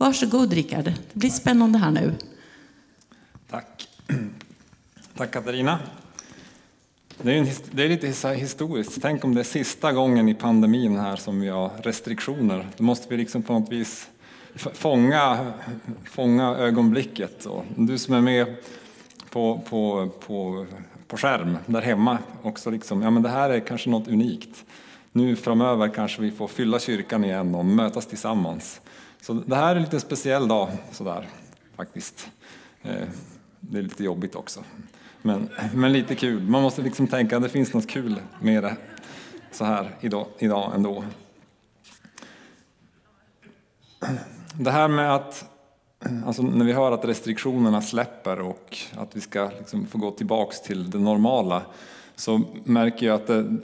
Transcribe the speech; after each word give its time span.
Varsågod 0.00 0.52
Rickard, 0.52 0.84
det 0.84 0.94
blir 1.12 1.30
spännande 1.30 1.78
här 1.78 1.90
nu. 1.90 2.14
Tack. 3.50 3.88
Tack 5.16 5.30
Katarina. 5.30 5.78
Det 7.22 7.32
är, 7.32 7.36
en, 7.36 7.48
det 7.70 7.84
är 7.84 7.88
lite 7.88 8.28
historiskt. 8.28 8.98
Tänk 9.02 9.24
om 9.24 9.34
det 9.34 9.40
är 9.40 9.44
sista 9.44 9.92
gången 9.92 10.28
i 10.28 10.34
pandemin 10.34 10.98
här 10.98 11.16
som 11.16 11.40
vi 11.40 11.48
har 11.48 11.70
restriktioner. 11.82 12.66
Då 12.76 12.84
måste 12.84 13.08
vi 13.08 13.16
liksom 13.16 13.42
på 13.42 13.52
något 13.52 13.72
vis 13.72 14.08
fånga, 14.54 15.52
fånga 16.04 16.48
ögonblicket. 16.48 17.46
Du 17.76 17.98
som 17.98 18.14
är 18.14 18.20
med 18.20 18.56
på, 19.30 19.60
på, 19.70 20.10
på, 20.26 20.66
på 21.06 21.16
skärm 21.16 21.56
där 21.66 21.82
hemma 21.82 22.18
också 22.42 22.70
liksom, 22.70 23.02
ja 23.02 23.10
men 23.10 23.22
det 23.22 23.28
här 23.28 23.50
är 23.50 23.60
kanske 23.60 23.90
något 23.90 24.08
unikt. 24.08 24.64
Nu 25.12 25.36
framöver 25.36 25.88
kanske 25.88 26.22
vi 26.22 26.30
får 26.30 26.48
fylla 26.48 26.78
kyrkan 26.78 27.24
igen 27.24 27.54
och 27.54 27.64
mötas 27.64 28.06
tillsammans. 28.06 28.80
Så 29.22 29.32
det 29.32 29.56
här 29.56 29.72
är 29.72 29.76
en 29.76 29.82
lite 29.82 30.00
speciell 30.00 30.48
dag 30.48 30.68
sådär 30.92 31.28
faktiskt. 31.76 32.30
Eh, 32.82 33.08
det 33.60 33.78
är 33.78 33.82
lite 33.82 34.04
jobbigt 34.04 34.34
också. 34.34 34.64
Men, 35.22 35.48
men 35.74 35.92
lite 35.92 36.14
kul. 36.14 36.42
Man 36.42 36.62
måste 36.62 36.82
liksom 36.82 37.06
tänka 37.06 37.36
att 37.36 37.42
det 37.42 37.48
finns 37.48 37.74
något 37.74 37.88
kul 37.88 38.20
med 38.40 38.62
det 38.62 38.76
så 39.52 39.64
här 39.64 39.94
idag, 40.00 40.26
idag 40.38 40.72
ändå. 40.74 41.04
Det 44.54 44.70
här 44.70 44.88
med 44.88 45.14
att 45.14 45.50
Alltså 46.26 46.42
när 46.42 46.64
vi 46.64 46.72
hör 46.72 46.92
att 46.92 47.04
restriktionerna 47.04 47.82
släpper 47.82 48.40
och 48.40 48.78
att 48.96 49.16
vi 49.16 49.20
ska 49.20 49.50
liksom 49.58 49.86
få 49.86 49.98
gå 49.98 50.10
tillbaks 50.10 50.62
till 50.62 50.90
det 50.90 50.98
normala 50.98 51.62
så 52.16 52.40
märker 52.64 53.06
jag 53.06 53.14
att 53.14 53.26
det, 53.26 53.56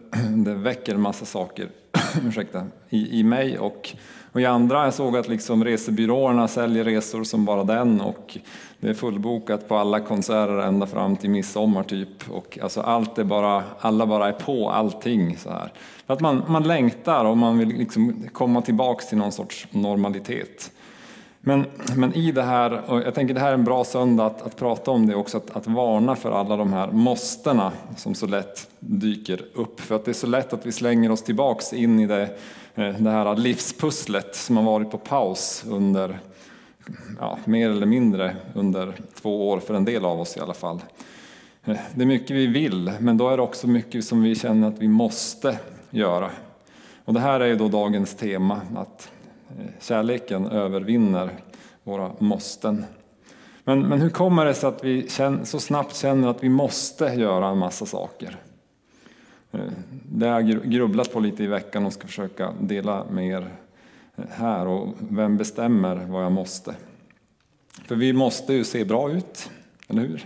det 0.45 0.55
väcker 0.55 0.95
en 0.95 1.01
massa 1.01 1.25
saker 1.25 1.69
ursäkta, 2.29 2.67
i, 2.89 3.21
i 3.21 3.23
mig 3.23 3.59
och, 3.59 3.91
och 4.33 4.41
i 4.41 4.45
andra. 4.45 4.85
Jag 4.85 4.95
såg 4.95 5.17
att 5.17 5.29
liksom 5.29 5.65
resebyråerna 5.65 6.49
säljer 6.49 6.85
resor 6.85 7.25
som 7.25 7.45
bara 7.45 7.65
den 7.65 8.01
och 8.01 8.39
det 8.81 8.89
är 8.89 8.95
fullbokat 8.95 9.69
på 9.69 9.77
alla 9.77 10.01
konserter 10.01 10.59
ända 10.59 10.87
fram 10.87 11.17
till 11.17 11.31
midsommar 11.31 11.83
typ. 11.83 12.31
Och 12.31 12.59
alltså 12.63 12.81
allt 12.81 13.19
är 13.19 13.25
bara, 13.25 13.65
alla 13.81 14.07
bara 14.07 14.29
är 14.29 14.33
på 14.33 14.71
allting 14.71 15.37
så 15.37 15.51
här. 15.51 15.73
För 16.07 16.15
att 16.15 16.21
man, 16.21 16.43
man 16.49 16.63
längtar 16.63 17.25
och 17.25 17.37
man 17.37 17.59
vill 17.59 17.69
liksom 17.69 18.29
komma 18.33 18.63
tillbaks 18.63 19.09
till 19.09 19.19
någon 19.19 19.33
sorts 19.33 19.67
normalitet. 19.71 20.71
Men, 21.49 21.67
men 21.97 22.15
i 22.15 22.33
det 22.33 22.43
här, 22.43 22.91
och 22.91 22.99
jag 22.99 23.15
tänker 23.15 23.35
det 23.35 23.41
här 23.41 23.49
är 23.49 23.55
en 23.55 23.65
bra 23.65 23.85
söndag 23.85 24.27
att, 24.27 24.43
att 24.43 24.57
prata 24.57 24.91
om 24.91 25.07
det 25.07 25.15
också, 25.15 25.37
att, 25.37 25.57
att 25.57 25.67
varna 25.67 26.17
för 26.17 26.31
alla 26.31 26.57
de 26.57 26.73
här 26.73 26.91
måstena 26.91 27.73
som 27.97 28.15
så 28.15 28.27
lätt 28.27 28.69
dyker 28.79 29.45
upp. 29.55 29.81
För 29.81 29.97
att 29.97 30.05
det 30.05 30.11
är 30.11 30.13
så 30.13 30.27
lätt 30.27 30.53
att 30.53 30.67
vi 30.67 30.73
slänger 30.73 31.11
oss 31.11 31.23
tillbaks 31.23 31.73
in 31.73 32.01
i 32.01 32.07
det, 32.07 32.23
eh, 32.75 32.89
det 32.99 33.11
här 33.11 33.37
livspusslet 33.37 34.37
som 34.37 34.57
har 34.57 34.65
varit 34.65 34.91
på 34.91 34.99
paus 34.99 35.65
under, 35.69 36.19
ja, 37.21 37.39
mer 37.45 37.71
eller 37.71 37.87
mindre 37.87 38.37
under 38.55 38.93
två 39.15 39.49
år 39.49 39.61
för 39.61 39.75
en 39.75 39.85
del 39.85 40.05
av 40.05 40.21
oss 40.21 40.37
i 40.37 40.41
alla 40.41 40.55
fall. 40.55 40.83
Eh, 41.65 41.77
det 41.95 42.03
är 42.03 42.07
mycket 42.07 42.37
vi 42.37 42.47
vill, 42.47 42.93
men 42.99 43.19
då 43.19 43.29
är 43.29 43.37
det 43.37 43.43
också 43.43 43.67
mycket 43.67 44.05
som 44.05 44.23
vi 44.23 44.35
känner 44.35 44.69
att 44.69 44.79
vi 44.79 44.89
måste 44.89 45.59
göra. 45.91 46.31
Och 47.05 47.15
det 47.15 47.21
här 47.21 47.41
är 47.41 47.47
ju 47.47 47.57
då 47.57 47.69
dagens 47.69 48.15
tema, 48.17 48.61
att 48.77 49.11
Eh, 49.49 49.67
kärleken 49.81 50.47
övervinner 50.47 51.31
våra 51.83 52.13
måsten. 52.19 52.85
Men, 53.65 53.89
men 53.89 54.01
hur 54.01 54.11
kommer 54.11 54.45
det 54.45 54.55
sig 54.55 54.69
att 54.69 54.85
vi 54.85 55.09
känner, 55.09 55.45
så 55.45 55.61
snabbt 55.61 55.97
känner 55.97 56.29
att 56.29 56.43
vi 56.43 56.49
måste 56.49 57.05
göra 57.05 57.49
en 57.49 57.59
massa 57.59 57.87
saker? 57.87 58.37
Eh, 59.53 59.61
det 60.13 60.27
har 60.27 60.41
jag 60.41 60.71
grubblat 60.71 61.13
på 61.13 61.21
lite 61.21 61.45
i 61.45 61.47
veckan 61.47 61.87
och 61.87 61.93
ska 61.93 62.07
försöka 62.07 62.53
dela 62.61 63.05
med 63.11 63.29
er 63.29 63.49
eh, 64.17 64.25
här. 64.31 64.67
Och 64.67 64.89
vem 64.99 65.37
bestämmer 65.37 65.97
vad 65.97 66.25
jag 66.25 66.33
måste? 66.33 66.75
För 67.85 67.97
vi 67.97 68.13
måste 68.13 68.55
ju 68.55 68.65
se 68.65 68.85
bra 68.85 69.11
ut, 69.11 69.51
eller 69.89 70.03
hur? 70.03 70.25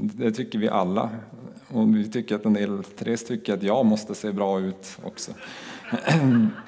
Det 0.00 0.32
tycker 0.32 0.58
vi 0.58 0.68
alla. 0.68 1.10
Och 1.68 1.96
vi 1.96 2.10
tycker 2.10 2.34
att 2.34 2.44
en 2.44 2.54
del, 2.54 2.84
Therese 2.84 3.24
tycker 3.24 3.54
att 3.54 3.62
jag 3.62 3.86
måste 3.86 4.14
se 4.14 4.32
bra 4.32 4.60
ut 4.60 4.98
också. 5.04 5.32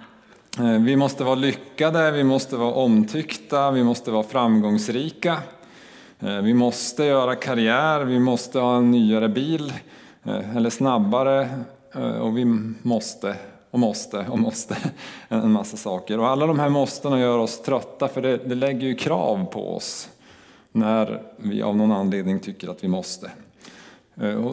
Eh, 0.60 0.78
vi 0.80 0.96
måste 0.96 1.24
vara 1.24 1.34
lyckade, 1.34 2.10
vi 2.10 2.24
måste 2.24 2.56
vara 2.56 2.72
omtyckta, 2.72 3.70
vi 3.70 3.84
måste 3.84 4.10
vara 4.10 4.22
framgångsrika. 4.22 5.38
Eh, 6.20 6.36
vi 6.36 6.54
måste 6.54 7.04
göra 7.04 7.34
karriär, 7.34 8.00
vi 8.00 8.18
måste 8.18 8.58
ha 8.58 8.76
en 8.76 8.90
nyare 8.90 9.28
bil 9.28 9.72
eh, 10.22 10.56
eller 10.56 10.70
snabbare 10.70 11.48
och 12.20 12.38
vi 12.38 12.44
måste 12.82 13.36
och 13.70 13.78
måste 13.78 14.26
och 14.28 14.38
måste 14.38 14.76
en 15.28 15.52
massa 15.52 15.76
saker. 15.76 16.18
Och 16.18 16.28
alla 16.28 16.46
de 16.46 16.58
här 16.58 16.68
måstena 16.68 17.20
gör 17.20 17.38
oss 17.38 17.62
trötta 17.62 18.08
för 18.08 18.22
det, 18.22 18.36
det 18.36 18.54
lägger 18.54 18.86
ju 18.86 18.94
krav 18.94 19.44
på 19.44 19.76
oss 19.76 20.08
när 20.72 21.22
vi 21.36 21.62
av 21.62 21.76
någon 21.76 21.92
anledning 21.92 22.40
tycker 22.40 22.68
att 22.68 22.84
vi 22.84 22.88
måste. 22.88 23.30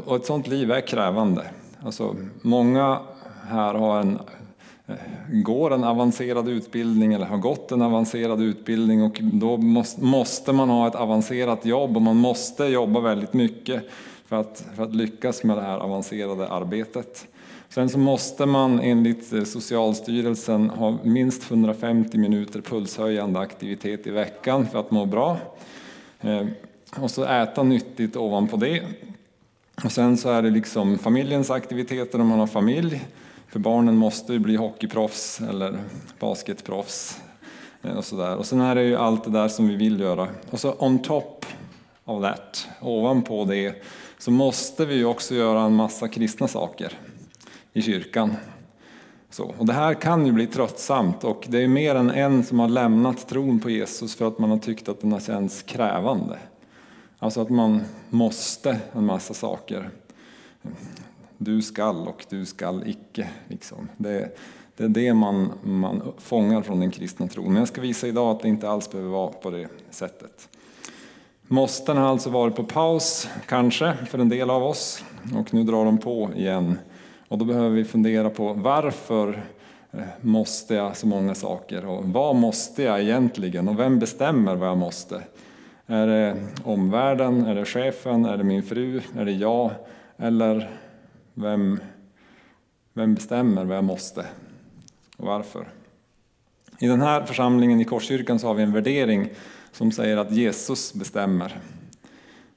Och 0.05 0.15
ett 0.15 0.25
sånt 0.25 0.47
liv 0.47 0.71
är 0.71 0.81
krävande. 0.81 1.45
Alltså, 1.83 2.15
många 2.41 2.99
här 3.47 3.73
har 3.73 3.99
en 3.99 4.19
går 5.31 5.73
en 5.73 5.83
avancerad 5.83 6.47
utbildning 6.47 7.13
eller 7.13 7.25
har 7.25 7.37
gått 7.37 7.71
en 7.71 7.81
avancerad 7.81 8.41
utbildning 8.41 9.03
och 9.03 9.19
då 9.21 9.57
måste 9.97 10.53
man 10.53 10.69
ha 10.69 10.87
ett 10.87 10.95
avancerat 10.95 11.65
jobb 11.65 11.95
och 11.95 12.01
man 12.01 12.15
måste 12.15 12.63
jobba 12.63 12.99
väldigt 12.99 13.33
mycket 13.33 13.83
för 14.25 14.35
att, 14.35 14.65
för 14.75 14.83
att 14.83 14.95
lyckas 14.95 15.43
med 15.43 15.57
det 15.57 15.61
här 15.61 15.77
avancerade 15.77 16.47
arbetet. 16.47 17.27
Sen 17.69 17.89
så 17.89 17.97
måste 17.97 18.45
man 18.45 18.79
enligt 18.79 19.33
eh, 19.33 19.43
Socialstyrelsen 19.43 20.69
ha 20.69 20.97
minst 21.03 21.51
150 21.51 22.17
minuter 22.17 22.61
pulshöjande 22.61 23.39
aktivitet 23.39 24.07
i 24.07 24.09
veckan 24.09 24.67
för 24.67 24.79
att 24.79 24.91
må 24.91 25.05
bra. 25.05 25.37
Eh, 26.21 26.45
och 27.01 27.11
så 27.11 27.23
äta 27.23 27.63
nyttigt 27.63 28.15
ovanpå 28.15 28.57
det. 28.57 28.83
Och 29.83 29.91
sen 29.91 30.17
så 30.17 30.29
är 30.29 30.41
det 30.41 30.49
liksom 30.49 30.97
familjens 30.97 31.51
aktiviteter 31.51 32.21
om 32.21 32.27
man 32.27 32.39
har 32.39 32.47
familj. 32.47 33.01
För 33.47 33.59
barnen 33.59 33.95
måste 33.95 34.33
ju 34.33 34.39
bli 34.39 34.55
hockeyproffs 34.55 35.41
eller 35.41 35.79
basketproffs. 36.19 37.21
Eh, 37.81 37.97
och, 37.97 38.05
så 38.05 38.15
där. 38.15 38.35
och 38.35 38.45
sen 38.45 38.61
är 38.61 38.75
det 38.75 38.83
ju 38.83 38.95
allt 38.95 39.23
det 39.23 39.31
där 39.31 39.47
som 39.47 39.67
vi 39.67 39.75
vill 39.75 39.99
göra. 39.99 40.27
Och 40.49 40.59
så 40.59 40.75
on 40.79 40.99
top 40.99 41.45
of 42.05 42.23
that, 42.23 42.67
ovanpå 42.81 43.45
det, 43.45 43.83
så 44.17 44.31
måste 44.31 44.85
vi 44.85 44.95
ju 44.95 45.05
också 45.05 45.35
göra 45.35 45.61
en 45.61 45.75
massa 45.75 46.07
kristna 46.07 46.47
saker 46.47 46.93
i 47.73 47.81
kyrkan. 47.81 48.35
Så, 49.29 49.53
och 49.57 49.65
det 49.65 49.73
här 49.73 49.93
kan 49.93 50.25
ju 50.25 50.31
bli 50.31 50.47
tröttsamt 50.47 51.23
och 51.23 51.45
det 51.47 51.63
är 51.63 51.67
mer 51.67 51.95
än 51.95 52.09
en 52.09 52.43
som 52.43 52.59
har 52.59 52.67
lämnat 52.67 53.27
tron 53.27 53.59
på 53.59 53.69
Jesus 53.69 54.15
för 54.15 54.27
att 54.27 54.39
man 54.39 54.49
har 54.49 54.57
tyckt 54.57 54.89
att 54.89 55.01
den 55.01 55.11
har 55.11 55.19
känts 55.19 55.61
krävande. 55.61 56.37
Alltså 57.19 57.41
att 57.41 57.49
man 57.49 57.81
måste 58.09 58.79
en 58.93 59.05
massa 59.05 59.33
saker 59.33 59.89
du 61.37 61.61
skall 61.61 62.07
och 62.07 62.25
du 62.29 62.45
skall 62.45 62.83
icke. 62.87 63.29
Liksom. 63.47 63.89
Det, 63.97 64.37
det 64.77 64.83
är 64.83 64.89
det 64.89 65.13
man, 65.13 65.51
man 65.63 66.13
fångar 66.17 66.61
från 66.61 66.79
den 66.79 66.91
kristna 66.91 67.27
tron. 67.27 67.45
Men 67.45 67.55
jag 67.55 67.67
ska 67.67 67.81
visa 67.81 68.07
idag 68.07 68.35
att 68.35 68.41
det 68.41 68.47
inte 68.47 68.69
alls 68.69 68.91
behöver 68.91 69.09
vara 69.09 69.27
på 69.27 69.49
det 69.49 69.67
sättet. 69.89 70.49
Måsten 71.47 71.97
har 71.97 72.07
alltså 72.07 72.29
varit 72.29 72.55
på 72.55 72.63
paus, 72.63 73.29
kanske, 73.45 73.93
för 74.09 74.19
en 74.19 74.29
del 74.29 74.49
av 74.49 74.63
oss. 74.63 75.03
Och 75.35 75.53
nu 75.53 75.63
drar 75.63 75.85
de 75.85 75.97
på 75.97 76.29
igen. 76.35 76.79
Och 77.27 77.37
då 77.37 77.45
behöver 77.45 77.69
vi 77.69 77.83
fundera 77.85 78.29
på 78.29 78.53
varför 78.53 79.43
eh, 79.91 79.99
måste 80.21 80.75
jag 80.75 80.97
så 80.97 81.07
många 81.07 81.35
saker? 81.35 81.85
Och 81.85 82.05
vad 82.05 82.35
måste 82.35 82.83
jag 82.83 83.01
egentligen? 83.01 83.67
Och 83.67 83.79
vem 83.79 83.99
bestämmer 83.99 84.55
vad 84.55 84.69
jag 84.69 84.77
måste? 84.77 85.21
Är 85.87 86.07
det 86.07 86.35
omvärlden? 86.63 87.45
Är 87.45 87.55
det 87.55 87.65
chefen? 87.65 88.25
Är 88.25 88.37
det 88.37 88.43
min 88.43 88.63
fru? 88.63 89.01
Är 89.17 89.25
det 89.25 89.31
jag? 89.31 89.71
Eller 90.17 90.69
vem, 91.37 91.79
vem 92.93 93.15
bestämmer 93.15 93.65
vad 93.65 93.77
jag 93.77 93.83
måste 93.83 94.25
och 95.17 95.27
varför? 95.27 95.67
I 96.79 96.87
den 96.87 97.01
här 97.01 97.25
församlingen 97.25 97.81
i 97.81 97.85
Korskyrkan 97.85 98.39
så 98.39 98.47
har 98.47 98.53
vi 98.53 98.63
en 98.63 98.73
värdering 98.73 99.29
som 99.71 99.91
säger 99.91 100.17
att 100.17 100.31
Jesus 100.31 100.93
bestämmer. 100.93 101.59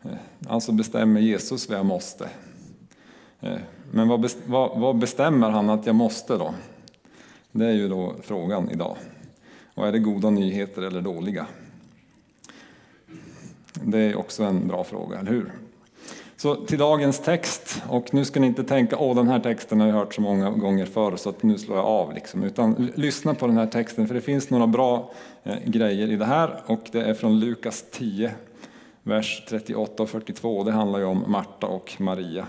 Eh, 0.02 0.10
alltså 0.48 0.72
bestämmer 0.72 1.20
Jesus 1.20 1.68
vad 1.68 1.78
jag 1.78 1.86
måste. 1.86 2.28
Eh, 3.40 3.58
men 3.90 4.08
vad 4.48 4.98
bestämmer 4.98 5.50
han 5.50 5.70
att 5.70 5.86
jag 5.86 5.94
måste 5.94 6.36
då? 6.36 6.54
Det 7.52 7.66
är 7.66 7.72
ju 7.72 7.88
då 7.88 8.14
frågan 8.22 8.70
idag. 8.70 8.96
Och 9.74 9.86
är 9.86 9.92
det 9.92 9.98
goda 9.98 10.30
nyheter 10.30 10.82
eller 10.82 11.00
dåliga? 11.00 11.46
Det 13.84 13.98
är 13.98 14.16
också 14.16 14.42
en 14.42 14.68
bra 14.68 14.84
fråga, 14.84 15.18
eller 15.18 15.30
hur? 15.30 15.52
Så 16.40 16.54
till 16.54 16.78
dagens 16.78 17.20
text, 17.20 17.82
och 17.88 18.14
nu 18.14 18.24
ska 18.24 18.40
ni 18.40 18.46
inte 18.46 18.64
tänka 18.64 18.98
åh 18.98 19.16
den 19.16 19.28
här 19.28 19.40
texten 19.40 19.80
har 19.80 19.86
jag 19.86 19.94
hört 19.94 20.14
så 20.14 20.20
många 20.20 20.50
gånger 20.50 20.86
förr 20.86 21.16
så 21.16 21.28
att 21.28 21.42
nu 21.42 21.58
slår 21.58 21.76
jag 21.76 21.86
av. 21.86 22.14
Liksom. 22.14 22.42
Utan 22.42 22.90
lyssna 22.94 23.34
på 23.34 23.46
den 23.46 23.56
här 23.56 23.66
texten 23.66 24.06
för 24.06 24.14
det 24.14 24.20
finns 24.20 24.50
några 24.50 24.66
bra 24.66 25.12
eh, 25.42 25.56
grejer 25.64 26.12
i 26.12 26.16
det 26.16 26.24
här 26.24 26.62
och 26.66 26.88
det 26.92 27.02
är 27.02 27.14
från 27.14 27.40
Lukas 27.40 27.84
10, 27.90 28.32
vers 29.02 29.44
38 29.48 30.02
och 30.02 30.10
42. 30.10 30.64
Det 30.64 30.72
handlar 30.72 30.98
ju 30.98 31.04
om 31.04 31.24
Marta 31.26 31.66
och 31.66 31.92
Maria. 31.98 32.46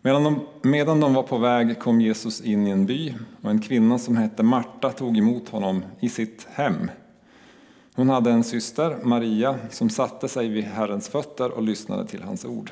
Medan 0.00 0.24
de, 0.24 0.40
medan 0.62 1.00
de 1.00 1.14
var 1.14 1.22
på 1.22 1.38
väg 1.38 1.78
kom 1.78 2.00
Jesus 2.00 2.40
in 2.40 2.66
i 2.66 2.70
en 2.70 2.86
by 2.86 3.14
och 3.42 3.50
en 3.50 3.60
kvinna 3.60 3.98
som 3.98 4.16
hette 4.16 4.42
Marta 4.42 4.90
tog 4.90 5.18
emot 5.18 5.48
honom 5.48 5.84
i 6.00 6.08
sitt 6.08 6.46
hem. 6.50 6.90
Hon 7.94 8.08
hade 8.08 8.30
en 8.30 8.44
syster, 8.44 8.98
Maria, 9.02 9.58
som 9.70 9.90
satte 9.90 10.28
sig 10.28 10.48
vid 10.48 10.64
Herrens 10.64 11.08
fötter 11.08 11.50
och 11.50 11.62
lyssnade 11.62 12.06
till 12.06 12.22
hans 12.22 12.44
ord. 12.44 12.70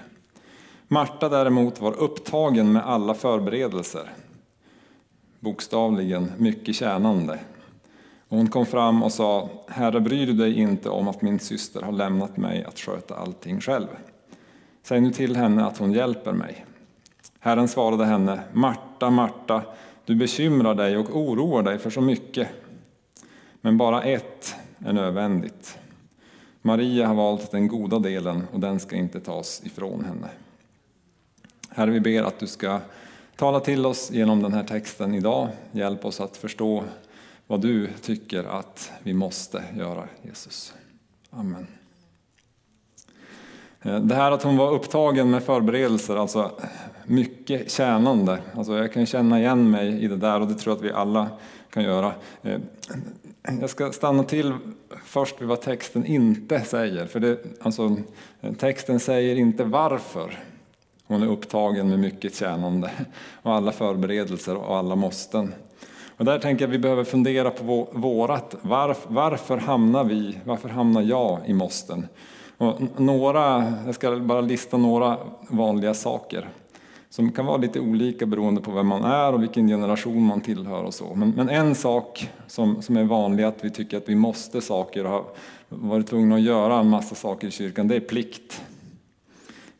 Marta 0.88 1.28
däremot 1.28 1.80
var 1.80 2.00
upptagen 2.00 2.72
med 2.72 2.86
alla 2.86 3.14
förberedelser, 3.14 4.12
bokstavligen 5.40 6.32
mycket 6.36 6.74
tjänande. 6.74 7.38
Och 8.28 8.36
hon 8.36 8.48
kom 8.48 8.66
fram 8.66 9.02
och 9.02 9.12
sa, 9.12 9.48
Herre 9.68 10.00
bryr 10.00 10.26
du 10.26 10.32
dig 10.32 10.58
inte 10.58 10.88
om 10.88 11.08
att 11.08 11.22
min 11.22 11.38
syster 11.38 11.82
har 11.82 11.92
lämnat 11.92 12.36
mig 12.36 12.64
att 12.64 12.78
sköta 12.78 13.16
allting 13.16 13.60
själv? 13.60 13.88
Säg 14.82 15.00
nu 15.00 15.10
till 15.10 15.36
henne 15.36 15.66
att 15.66 15.78
hon 15.78 15.92
hjälper 15.92 16.32
mig. 16.32 16.66
Herren 17.40 17.68
svarade 17.68 18.04
henne, 18.04 18.40
Marta, 18.52 19.10
Marta, 19.10 19.62
du 20.04 20.14
bekymrar 20.14 20.74
dig 20.74 20.96
och 20.96 21.16
oroar 21.16 21.62
dig 21.62 21.78
för 21.78 21.90
så 21.90 22.00
mycket. 22.00 22.48
Men 23.60 23.78
bara 23.78 24.02
ett 24.02 24.54
är 24.84 24.92
nödvändigt. 24.92 25.78
Maria 26.62 27.06
har 27.06 27.14
valt 27.14 27.50
den 27.50 27.68
goda 27.68 27.98
delen 27.98 28.46
och 28.52 28.60
den 28.60 28.80
ska 28.80 28.96
inte 28.96 29.20
tas 29.20 29.62
ifrån 29.64 30.04
henne. 30.04 30.28
Herre, 31.68 31.90
vi 31.90 32.00
ber 32.00 32.22
att 32.22 32.38
du 32.38 32.46
ska 32.46 32.80
tala 33.36 33.60
till 33.60 33.86
oss 33.86 34.10
genom 34.10 34.42
den 34.42 34.52
här 34.52 34.64
texten 34.64 35.14
idag. 35.14 35.48
Hjälp 35.72 36.04
oss 36.04 36.20
att 36.20 36.36
förstå 36.36 36.84
vad 37.46 37.60
du 37.60 37.88
tycker 38.02 38.44
att 38.44 38.92
vi 39.02 39.14
måste 39.14 39.64
göra, 39.76 40.04
Jesus. 40.22 40.74
Amen. 41.30 41.66
Eh, 43.82 44.00
det 44.00 44.14
här 44.14 44.32
att 44.32 44.42
hon 44.42 44.56
var 44.56 44.72
upptagen 44.72 45.30
med 45.30 45.42
förberedelser, 45.42 46.16
alltså 46.16 46.50
mycket 47.04 47.70
tjänande. 47.70 48.38
Alltså 48.54 48.78
jag 48.78 48.92
kan 48.92 49.06
känna 49.06 49.38
igen 49.38 49.70
mig 49.70 50.04
i 50.04 50.08
det 50.08 50.16
där 50.16 50.40
och 50.40 50.48
det 50.48 50.54
tror 50.54 50.72
jag 50.72 50.78
att 50.78 50.84
vi 50.84 50.92
alla 50.92 51.28
kan 51.70 51.82
göra. 51.82 52.12
Eh, 52.42 52.60
jag 53.42 53.70
ska 53.70 53.92
stanna 53.92 54.24
till 54.24 54.54
först 55.04 55.40
vid 55.40 55.48
vad 55.48 55.60
texten 55.60 56.06
inte 56.06 56.60
säger. 56.60 57.06
För 57.06 57.20
det, 57.20 57.38
alltså, 57.60 57.96
texten 58.58 59.00
säger 59.00 59.36
inte 59.36 59.64
varför 59.64 60.38
hon 61.06 61.22
är 61.22 61.26
upptagen 61.26 61.88
med 61.88 61.98
mycket 61.98 62.34
tjänande 62.34 62.90
och 63.42 63.54
alla 63.54 63.72
förberedelser 63.72 64.56
och 64.56 64.76
alla 64.76 64.96
måsten. 64.96 65.54
Och 66.16 66.24
där 66.24 66.38
tänker 66.38 66.62
jag 66.62 66.68
att 66.68 66.74
vi 66.74 66.78
behöver 66.78 67.04
fundera 67.04 67.50
på 67.50 67.88
vårat. 67.92 68.56
Varför, 68.62 69.12
varför 69.14 69.56
hamnar 69.56 70.04
vi, 70.04 70.38
varför 70.44 70.68
hamnar 70.68 71.02
jag 71.02 71.38
i 71.46 71.52
måsten? 71.52 72.08
Och 72.58 73.00
några, 73.00 73.72
jag 73.86 73.94
ska 73.94 74.16
bara 74.16 74.40
lista 74.40 74.76
några 74.76 75.18
vanliga 75.48 75.94
saker 75.94 76.48
som 77.10 77.32
kan 77.32 77.46
vara 77.46 77.56
lite 77.56 77.80
olika 77.80 78.26
beroende 78.26 78.60
på 78.60 78.70
vem 78.70 78.86
man 78.86 79.04
är 79.04 79.32
och 79.32 79.42
vilken 79.42 79.68
generation 79.68 80.22
man 80.22 80.40
tillhör 80.40 80.84
och 80.84 80.94
så. 80.94 81.14
Men, 81.14 81.30
men 81.30 81.48
en 81.48 81.74
sak 81.74 82.30
som, 82.46 82.82
som 82.82 82.96
är 82.96 83.04
vanlig 83.04 83.44
att 83.44 83.64
vi 83.64 83.70
tycker 83.70 83.96
att 83.96 84.08
vi 84.08 84.14
måste 84.14 84.60
saker 84.60 85.04
och 85.04 85.10
har 85.10 85.24
varit 85.68 86.06
tvungna 86.06 86.34
att 86.34 86.40
göra 86.40 86.80
en 86.80 86.88
massa 86.88 87.14
saker 87.14 87.48
i 87.48 87.50
kyrkan, 87.50 87.88
det 87.88 87.96
är 87.96 88.00
plikt. 88.00 88.62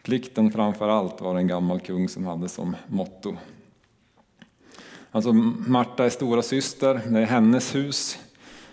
Plikten 0.02 0.52
framför 0.52 0.88
allt 0.88 1.20
var 1.20 1.36
en 1.36 1.46
gammal 1.46 1.80
kung 1.80 2.08
som 2.08 2.26
hade 2.26 2.48
som 2.48 2.76
motto. 2.86 3.36
Alltså 5.10 5.32
Marta 5.32 6.04
är 6.04 6.10
stora 6.10 6.42
syster, 6.42 7.00
det 7.08 7.18
är 7.18 7.26
hennes 7.26 7.74
hus. 7.74 8.18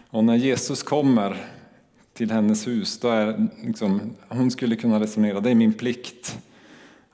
Och 0.10 0.24
när 0.24 0.36
Jesus 0.36 0.84
kommer 0.84 1.38
till 2.14 2.32
hennes 2.32 2.68
hus, 2.68 3.00
då 3.00 3.08
är 3.08 3.48
liksom, 3.64 4.02
hon 4.28 4.52
skulle 4.52 4.76
kunna 4.76 5.00
resonera, 5.00 5.40
det 5.40 5.52
är 5.52 5.56
min 5.56 5.74
plikt 5.74 6.40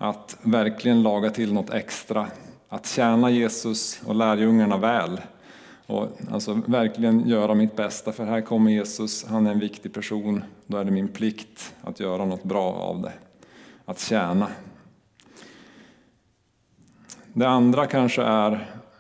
att 0.04 0.38
verkligen 0.42 1.04
laga 1.04 1.30
till 1.30 1.54
något 1.54 1.70
extra. 1.70 2.28
Att 2.70 2.88
tjäna 2.88 3.30
Jesus 3.30 4.02
och 4.06 4.16
lärjungarna 4.16 4.78
väl. 4.78 5.22
Och 5.86 6.08
alltså 6.32 6.62
verkligen 6.66 7.28
göra 7.28 7.54
mitt 7.54 7.76
bästa, 7.76 8.12
för 8.12 8.26
här 8.26 8.42
kommer 8.42 8.72
Jesus, 8.72 9.26
han 9.26 9.48
är 9.48 9.52
en 9.52 9.60
viktig 9.60 9.94
person. 9.94 10.44
Då 10.68 10.78
är 10.78 10.84
det 10.84 10.92
min 10.92 11.08
plikt 11.08 11.74
att 11.82 12.00
göra 12.00 12.26
något 12.26 12.44
bra 12.44 12.74
av 12.74 13.02
det. 13.02 13.12
Att 13.86 14.00
tjäna. 14.00 14.48
Det 17.34 17.48
andra 17.48 17.86
kanske 17.86 18.24
är, 18.24 18.52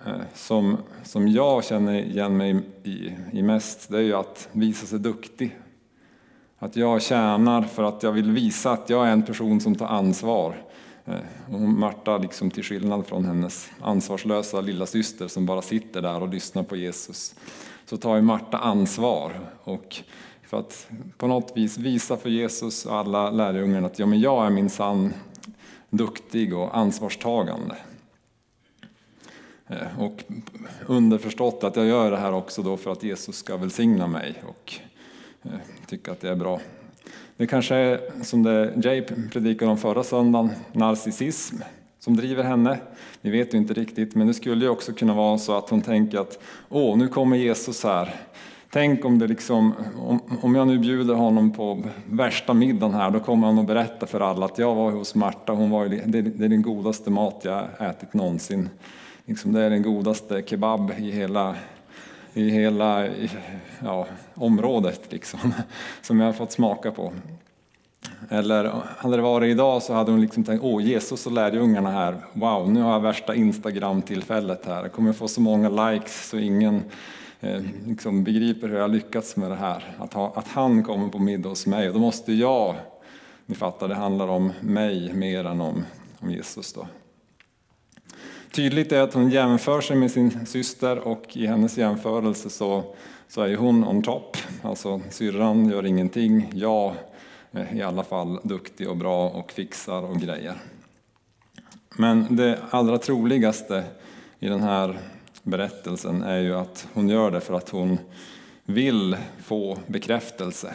eh, 0.05 0.13
som, 0.33 0.77
som 1.03 1.27
jag 1.27 1.63
känner 1.63 1.93
igen 1.93 2.37
mig 2.37 2.61
i, 2.83 3.11
i 3.31 3.41
mest, 3.41 3.89
det 3.89 3.97
är 3.97 4.01
ju 4.01 4.13
att 4.13 4.49
visa 4.51 4.85
sig 4.85 4.99
duktig. 4.99 5.57
Att 6.59 6.75
jag 6.75 7.01
tjänar 7.01 7.61
för 7.61 7.83
att 7.83 8.03
jag 8.03 8.11
vill 8.11 8.31
visa 8.31 8.71
att 8.71 8.89
jag 8.89 9.07
är 9.07 9.11
en 9.11 9.23
person 9.23 9.61
som 9.61 9.75
tar 9.75 9.87
ansvar. 9.87 10.55
Eh, 11.05 11.53
och 11.53 11.59
Marta, 11.59 12.17
liksom 12.17 12.51
till 12.51 12.63
skillnad 12.63 13.05
från 13.05 13.25
hennes 13.25 13.71
ansvarslösa 13.81 14.61
lilla 14.61 14.85
syster 14.85 15.27
som 15.27 15.45
bara 15.45 15.61
sitter 15.61 16.01
där 16.01 16.21
och 16.21 16.27
lyssnar 16.29 16.63
på 16.63 16.75
Jesus, 16.75 17.35
så 17.85 17.97
tar 17.97 18.15
ju 18.15 18.21
Marta 18.21 18.57
ansvar. 18.57 19.39
Och 19.63 19.95
för 20.43 20.59
att 20.59 20.87
på 21.17 21.27
något 21.27 21.51
vis 21.55 21.77
visa 21.77 22.17
för 22.17 22.29
Jesus 22.29 22.85
och 22.85 22.95
alla 22.95 23.29
lärjungarna 23.29 23.87
att 23.87 23.99
ja, 23.99 24.05
men 24.05 24.19
jag 24.19 24.45
är 24.45 24.49
min 24.49 24.69
sann 24.69 25.13
duktig 25.89 26.53
och 26.53 26.77
ansvarstagande. 26.77 27.75
Eh, 29.67 29.99
och 29.99 30.23
underförstått 30.87 31.63
att 31.63 31.75
jag 31.75 31.85
gör 31.85 32.11
det 32.11 32.17
här 32.17 32.33
också 32.33 32.61
då 32.61 32.77
för 32.77 32.91
att 32.91 33.03
Jesus 33.03 33.35
ska 33.35 33.57
välsigna 33.57 34.07
mig 34.07 34.43
och 34.47 34.73
eh, 35.43 35.59
tycka 35.87 36.11
att 36.11 36.21
det 36.21 36.29
är 36.29 36.35
bra. 36.35 36.59
Det 37.37 37.47
kanske 37.47 37.75
är 37.75 37.99
som 38.21 38.43
det 38.43 38.73
Jay 38.83 39.01
predikade 39.31 39.71
om 39.71 39.77
förra 39.77 40.03
söndagen, 40.03 40.49
narcissism 40.71 41.57
som 41.99 42.15
driver 42.15 42.43
henne. 42.43 42.77
Vi 43.21 43.29
vet 43.29 43.53
ju 43.53 43.57
inte 43.57 43.73
riktigt, 43.73 44.15
men 44.15 44.27
det 44.27 44.33
skulle 44.33 44.65
ju 44.65 44.69
också 44.69 44.93
kunna 44.93 45.13
vara 45.13 45.37
så 45.37 45.57
att 45.57 45.69
hon 45.69 45.81
tänker 45.81 46.19
att 46.19 46.39
åh, 46.69 46.97
nu 46.97 47.07
kommer 47.07 47.37
Jesus 47.37 47.83
här. 47.83 48.15
Tänk 48.71 49.05
om, 49.05 49.19
det 49.19 49.27
liksom, 49.27 49.73
om, 49.99 50.19
om 50.41 50.55
jag 50.55 50.67
nu 50.67 50.79
bjuder 50.79 51.13
honom 51.13 51.51
på 51.51 51.83
värsta 52.05 52.53
middagen 52.53 52.93
här, 52.93 53.11
då 53.11 53.19
kommer 53.19 53.47
han 53.47 53.59
att 53.59 53.67
berätta 53.67 54.05
för 54.05 54.19
alla 54.19 54.45
att 54.45 54.57
jag 54.57 54.75
var 54.75 54.91
hos 54.91 55.15
Marta, 55.15 55.53
hon 55.53 55.69
var, 55.69 55.85
det, 55.85 56.21
det 56.21 56.45
är 56.45 56.49
den 56.49 56.61
godaste 56.61 57.11
mat 57.11 57.41
jag 57.43 57.67
ätit 57.79 58.13
någonsin. 58.13 58.69
Liksom 59.25 59.53
det 59.53 59.61
är 59.61 59.69
den 59.69 59.81
godaste 59.81 60.43
kebab 60.45 60.91
i 60.97 61.11
hela 61.11 61.55
i 62.33 62.49
hela 62.49 63.07
ja, 63.83 64.07
området 64.33 65.01
liksom, 65.09 65.53
som 66.01 66.19
jag 66.19 66.27
har 66.27 66.33
fått 66.33 66.51
smaka 66.51 66.91
på. 66.91 67.13
Eller 68.29 68.71
hade 68.97 69.15
det 69.15 69.21
varit 69.21 69.51
idag 69.51 69.83
så 69.83 69.93
hade 69.93 70.11
hon 70.11 70.21
liksom 70.21 70.43
tänkt, 70.43 70.63
åh 70.63 70.83
Jesus 70.83 71.25
och 71.25 71.31
lärjungarna 71.31 71.91
här, 71.91 72.17
wow, 72.33 72.71
nu 72.71 72.81
har 72.81 72.91
jag 72.91 72.99
värsta 72.99 73.35
Instagram-tillfället 73.35 74.65
här, 74.65 74.81
jag 74.81 74.91
kommer 74.91 75.13
få 75.13 75.27
så 75.27 75.41
många 75.41 75.69
likes 75.69 76.29
så 76.29 76.37
ingen 76.37 76.83
eh, 77.41 77.61
liksom 77.85 78.23
begriper 78.23 78.67
hur 78.67 78.77
jag 78.77 78.91
lyckats 78.91 79.35
med 79.35 79.51
det 79.51 79.55
här. 79.55 79.95
Att, 79.99 80.13
ha, 80.13 80.33
att 80.35 80.47
han 80.47 80.83
kommer 80.83 81.09
på 81.09 81.19
middag 81.19 81.49
hos 81.49 81.67
mig, 81.67 81.87
och 81.87 81.93
då 81.93 81.99
måste 81.99 82.33
jag, 82.33 82.75
ni 83.45 83.55
fattar, 83.55 83.87
det 83.87 83.95
handlar 83.95 84.27
om 84.27 84.51
mig 84.61 85.13
mer 85.13 85.45
än 85.45 85.61
om, 85.61 85.85
om 86.19 86.31
Jesus 86.31 86.73
då. 86.73 86.87
Tydligt 88.53 88.91
är 88.91 89.01
att 89.01 89.13
hon 89.13 89.29
jämför 89.29 89.81
sig 89.81 89.95
med 89.95 90.11
sin 90.11 90.45
syster 90.45 90.99
och 90.99 91.37
i 91.37 91.47
hennes 91.47 91.77
jämförelse 91.77 92.49
så, 92.49 92.95
så 93.27 93.41
är 93.41 93.55
hon 93.55 93.87
on 93.87 94.03
top. 94.03 94.37
Alltså 94.61 95.01
syrran 95.09 95.69
gör 95.69 95.85
ingenting, 95.85 96.51
jag 96.53 96.93
är 97.51 97.75
i 97.75 97.81
alla 97.81 98.03
fall 98.03 98.39
duktig 98.43 98.89
och 98.89 98.97
bra 98.97 99.29
och 99.29 99.51
fixar 99.51 100.01
och 100.01 100.19
grejer. 100.19 100.55
Men 101.97 102.35
det 102.35 102.59
allra 102.69 102.97
troligaste 102.97 103.83
i 104.39 104.47
den 104.47 104.61
här 104.61 104.99
berättelsen 105.43 106.23
är 106.23 106.39
ju 106.39 106.55
att 106.55 106.87
hon 106.93 107.09
gör 107.09 107.31
det 107.31 107.41
för 107.41 107.53
att 107.53 107.69
hon 107.69 107.97
vill 108.65 109.17
få 109.43 109.77
bekräftelse. 109.87 110.73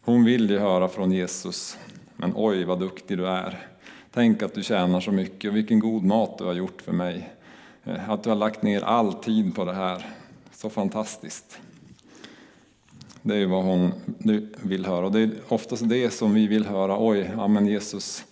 Hon 0.00 0.24
vill 0.24 0.50
ju 0.50 0.58
höra 0.58 0.88
från 0.88 1.12
Jesus, 1.12 1.78
men 2.16 2.32
oj 2.36 2.64
vad 2.64 2.78
duktig 2.78 3.18
du 3.18 3.26
är. 3.26 3.71
Tänk 4.14 4.42
att 4.42 4.54
du 4.54 4.62
tjänar 4.62 5.00
så 5.00 5.12
mycket 5.12 5.50
och 5.50 5.56
vilken 5.56 5.78
god 5.78 6.04
mat 6.04 6.38
du 6.38 6.44
har 6.44 6.52
gjort 6.52 6.82
för 6.82 6.92
mig. 6.92 7.32
Eh, 7.84 8.10
att 8.10 8.22
du 8.22 8.28
har 8.28 8.36
lagt 8.36 8.62
ner 8.62 8.82
all 8.82 9.12
tid 9.12 9.54
på 9.54 9.64
det 9.64 9.74
här. 9.74 10.06
Så 10.52 10.70
fantastiskt. 10.70 11.58
Det 13.22 13.36
är 13.36 13.46
vad 13.46 13.64
hon 13.64 13.92
vill 14.62 14.86
höra. 14.86 15.06
Och 15.06 15.12
det 15.12 15.20
är 15.20 15.30
oftast 15.48 15.88
det 15.88 16.10
som 16.10 16.34
vi 16.34 16.46
vill 16.46 16.66
höra. 16.66 16.96
Oj, 17.06 17.30
ja, 17.36 17.48
men 17.48 17.66
Jesus, 17.66 18.24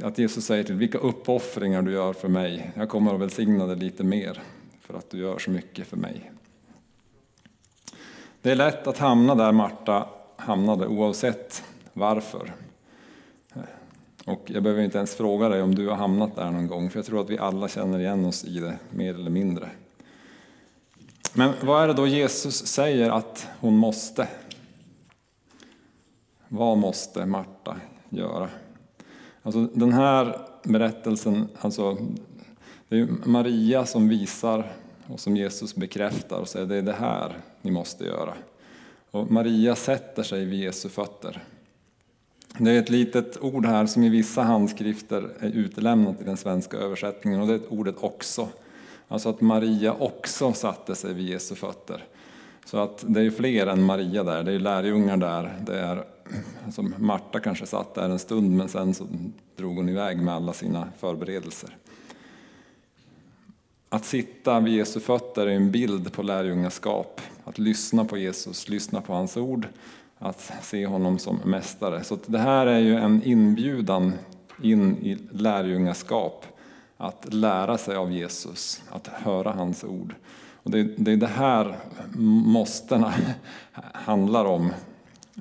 att 0.00 0.18
Jesus 0.18 0.44
säger 0.44 0.64
till 0.64 0.74
vilka 0.74 0.98
uppoffringar 0.98 1.82
du 1.82 1.92
gör 1.92 2.12
för 2.12 2.28
mig. 2.28 2.70
Jag 2.74 2.88
kommer 2.88 3.14
att 3.14 3.20
välsigna 3.20 3.66
dig 3.66 3.76
lite 3.76 4.04
mer 4.04 4.42
för 4.80 4.94
att 4.94 5.10
du 5.10 5.18
gör 5.18 5.38
så 5.38 5.50
mycket 5.50 5.86
för 5.86 5.96
mig. 5.96 6.30
Det 8.42 8.50
är 8.50 8.56
lätt 8.56 8.86
att 8.86 8.98
hamna 8.98 9.34
där 9.34 9.52
Marta 9.52 10.08
hamnade 10.36 10.86
oavsett 10.86 11.64
varför. 11.92 12.65
Och 14.26 14.42
jag 14.46 14.62
behöver 14.62 14.82
inte 14.82 14.98
ens 14.98 15.14
fråga 15.14 15.48
dig 15.48 15.62
om 15.62 15.74
du 15.74 15.88
har 15.88 15.96
hamnat 15.96 16.36
där 16.36 16.50
någon 16.50 16.66
gång, 16.66 16.90
för 16.90 16.98
jag 16.98 17.06
tror 17.06 17.20
att 17.20 17.30
vi 17.30 17.38
alla 17.38 17.68
känner 17.68 17.98
igen 17.98 18.24
oss 18.24 18.44
i 18.44 18.60
det, 18.60 18.78
mer 18.90 19.14
eller 19.14 19.30
mindre. 19.30 19.70
Men 21.34 21.52
vad 21.62 21.82
är 21.82 21.88
det 21.88 21.94
då 21.94 22.06
Jesus 22.06 22.66
säger 22.66 23.10
att 23.10 23.48
hon 23.60 23.76
måste? 23.76 24.28
Vad 26.48 26.78
måste 26.78 27.26
Marta 27.26 27.76
göra? 28.08 28.48
Alltså 29.42 29.66
den 29.66 29.92
här 29.92 30.38
berättelsen, 30.62 31.48
alltså 31.60 31.96
det 32.88 32.98
är 32.98 33.08
Maria 33.24 33.86
som 33.86 34.08
visar 34.08 34.72
och 35.06 35.20
som 35.20 35.36
Jesus 35.36 35.74
bekräftar 35.74 36.40
och 36.40 36.48
säger 36.48 36.66
det 36.66 36.76
är 36.76 36.82
det 36.82 36.92
här 36.92 37.38
ni 37.62 37.70
måste 37.70 38.04
göra. 38.04 38.34
Och 39.10 39.30
Maria 39.30 39.74
sätter 39.74 40.22
sig 40.22 40.44
vid 40.44 40.60
Jesu 40.60 40.88
fötter. 40.88 41.44
Det 42.58 42.70
är 42.70 42.78
ett 42.78 42.90
litet 42.90 43.42
ord 43.42 43.66
här 43.66 43.86
som 43.86 44.02
i 44.02 44.08
vissa 44.08 44.42
handskrifter 44.42 45.30
är 45.40 45.50
utelämnat 45.50 46.20
i 46.20 46.24
den 46.24 46.36
svenska 46.36 46.76
översättningen 46.76 47.40
och 47.40 47.46
det 47.46 47.54
är 47.54 47.72
ordet 47.72 47.94
också. 48.00 48.48
Alltså 49.08 49.28
att 49.28 49.40
Maria 49.40 49.92
också 49.92 50.52
satte 50.52 50.94
sig 50.94 51.14
vid 51.14 51.26
Jesu 51.26 51.54
fötter. 51.54 52.04
Så 52.64 52.78
att 52.78 53.04
det 53.08 53.20
är 53.20 53.30
fler 53.30 53.66
än 53.66 53.82
Maria 53.82 54.24
där, 54.24 54.42
det 54.42 54.52
är 54.52 54.58
lärjungar 54.58 55.16
där. 55.16 55.58
Det 55.66 55.80
är, 55.80 56.04
alltså 56.64 56.82
Marta 56.82 57.40
kanske 57.40 57.66
satt 57.66 57.94
där 57.94 58.08
en 58.08 58.18
stund 58.18 58.56
men 58.56 58.68
sen 58.68 58.94
så 58.94 59.06
drog 59.56 59.76
hon 59.76 59.88
iväg 59.88 60.18
med 60.18 60.34
alla 60.34 60.52
sina 60.52 60.88
förberedelser. 60.98 61.76
Att 63.88 64.04
sitta 64.04 64.60
vid 64.60 64.74
Jesu 64.74 65.00
fötter 65.00 65.46
är 65.46 65.56
en 65.56 65.70
bild 65.70 66.12
på 66.12 66.22
lärjungaskap. 66.22 67.20
Att 67.44 67.58
lyssna 67.58 68.04
på 68.04 68.16
Jesus, 68.16 68.68
lyssna 68.68 69.00
på 69.00 69.12
hans 69.12 69.36
ord, 69.36 69.68
att 70.18 70.52
se 70.62 70.86
honom 70.86 71.18
som 71.18 71.40
mästare. 71.44 72.04
Så 72.04 72.18
det 72.26 72.38
här 72.38 72.66
är 72.66 72.78
ju 72.78 72.96
en 72.96 73.22
inbjudan 73.22 74.12
in 74.62 74.96
i 74.96 75.18
lärjungaskap. 75.30 76.46
Att 76.96 77.34
lära 77.34 77.78
sig 77.78 77.96
av 77.96 78.12
Jesus, 78.12 78.82
att 78.90 79.06
höra 79.06 79.52
hans 79.52 79.84
ord. 79.84 80.14
Och 80.62 80.70
det, 80.70 80.82
det 80.82 81.12
är 81.12 81.16
det 81.16 81.26
här 81.26 81.76
måstena 82.46 83.14
handlar 83.92 84.44
om. 84.44 84.72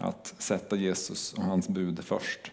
Att 0.01 0.35
sätta 0.37 0.75
Jesus 0.75 1.33
och 1.33 1.43
hans 1.43 1.67
bud 1.69 1.99
först. 2.03 2.51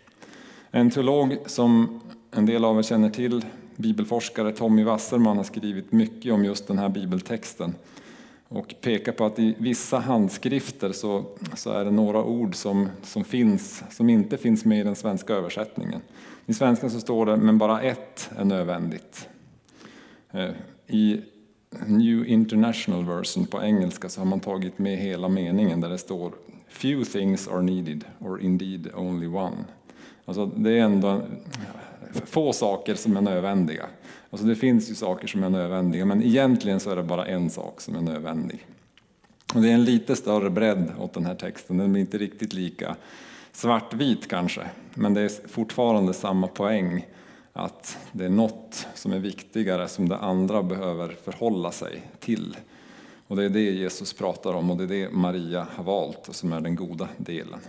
En 0.71 0.91
teolog 0.91 1.39
som 1.47 2.01
en 2.31 2.47
del 2.47 2.65
av 2.65 2.79
er 2.79 2.83
känner 2.83 3.11
till, 3.11 3.45
bibelforskare 3.77 4.53
Tommy 4.53 4.85
Wasserman 4.85 5.37
har 5.37 5.45
skrivit 5.45 5.93
mycket 5.93 6.33
om 6.33 6.45
just 6.45 6.67
den 6.67 6.79
här 6.79 6.89
bibeltexten 6.89 7.75
och 8.55 8.75
pekar 8.81 9.13
på 9.13 9.25
att 9.25 9.39
i 9.39 9.55
vissa 9.59 9.99
handskrifter 9.99 10.93
så, 10.93 11.25
så 11.57 11.73
är 11.73 11.85
det 11.85 11.91
några 11.91 12.25
ord 12.25 12.55
som, 12.55 12.89
som, 13.03 13.25
finns, 13.25 13.85
som 13.91 14.11
inte 14.11 14.37
finns 14.37 14.65
med 14.65 14.81
i 14.81 14.83
den 14.83 14.97
svenska 14.97 15.35
översättningen. 15.35 16.01
I 16.47 16.55
svenskan 16.55 16.91
så 16.91 17.01
står 17.01 17.27
det 17.27 17.37
men 17.37 17.59
bara 17.59 17.83
ett 17.83 18.31
är 18.37 18.45
nödvändigt. 18.45 19.29
Eh, 20.31 20.51
I 20.87 21.21
New 21.87 22.27
International 22.27 23.05
Version 23.05 23.47
på 23.47 23.63
engelska 23.63 24.09
så 24.09 24.21
har 24.21 24.27
man 24.27 24.41
tagit 24.41 24.79
med 24.79 24.99
hela 24.99 25.29
meningen 25.29 25.81
där 25.81 25.89
det 25.89 25.99
står 25.99 26.33
Few 26.69 27.05
things 27.05 27.49
are 27.49 27.63
needed 27.63 28.05
or 28.19 28.41
indeed 28.41 28.89
only 28.95 29.27
one. 29.27 29.57
Alltså 30.25 30.47
det 30.47 30.71
är 30.71 30.83
ändå 30.83 31.23
få 32.13 32.53
saker 32.53 32.95
som 32.95 33.17
är 33.17 33.21
nödvändiga. 33.21 33.87
Alltså 34.33 34.47
det 34.47 34.57
finns 34.57 34.91
ju 34.91 34.95
saker 34.95 35.27
som 35.27 35.45
är 35.45 35.51
nödvändiga 35.51 36.05
men 36.05 36.23
egentligen 36.23 36.81
så 36.81 36.91
är 36.91 36.97
det 36.97 37.03
bara 37.03 37.27
en 37.27 37.51
sak 37.51 37.81
som 37.81 37.97
är 37.97 38.01
nödvändig. 38.01 38.67
Och 39.55 39.63
det 39.63 39.71
är 39.71 39.75
en 39.75 39.85
lite 39.85 40.17
större 40.17 40.51
bredd 40.51 40.93
åt 40.99 41.13
den 41.13 41.27
här 41.27 41.35
texten, 41.35 41.79
den 41.79 41.93
blir 41.93 42.01
inte 42.01 42.19
riktigt 42.19 42.53
lika 42.53 42.97
svartvit 43.53 44.29
kanske. 44.29 44.63
Men 44.95 45.15
det 45.15 45.21
är 45.21 45.49
fortfarande 45.49 46.15
samma 46.15 46.47
poäng 46.47 47.07
att 47.53 47.99
det 48.13 48.25
är 48.25 48.31
något 48.31 48.87
som 48.95 49.13
är 49.13 49.19
viktigare 49.19 49.89
som 49.89 50.09
det 50.09 50.17
andra 50.17 50.63
behöver 50.63 51.09
förhålla 51.25 51.73
sig 51.73 52.03
till. 52.21 52.57
Och 53.27 53.37
det 53.37 53.45
är 53.45 53.49
det 53.49 53.61
Jesus 53.61 54.13
pratar 54.13 54.55
om 54.55 54.71
och 54.71 54.77
det 54.77 54.85
är 54.85 54.89
det 54.89 55.11
Maria 55.11 55.67
har 55.75 55.85
valt 55.85 56.29
och 56.29 56.35
som 56.35 56.53
är 56.53 56.61
den 56.61 56.77
goda 56.77 57.09
delen. 57.17 57.61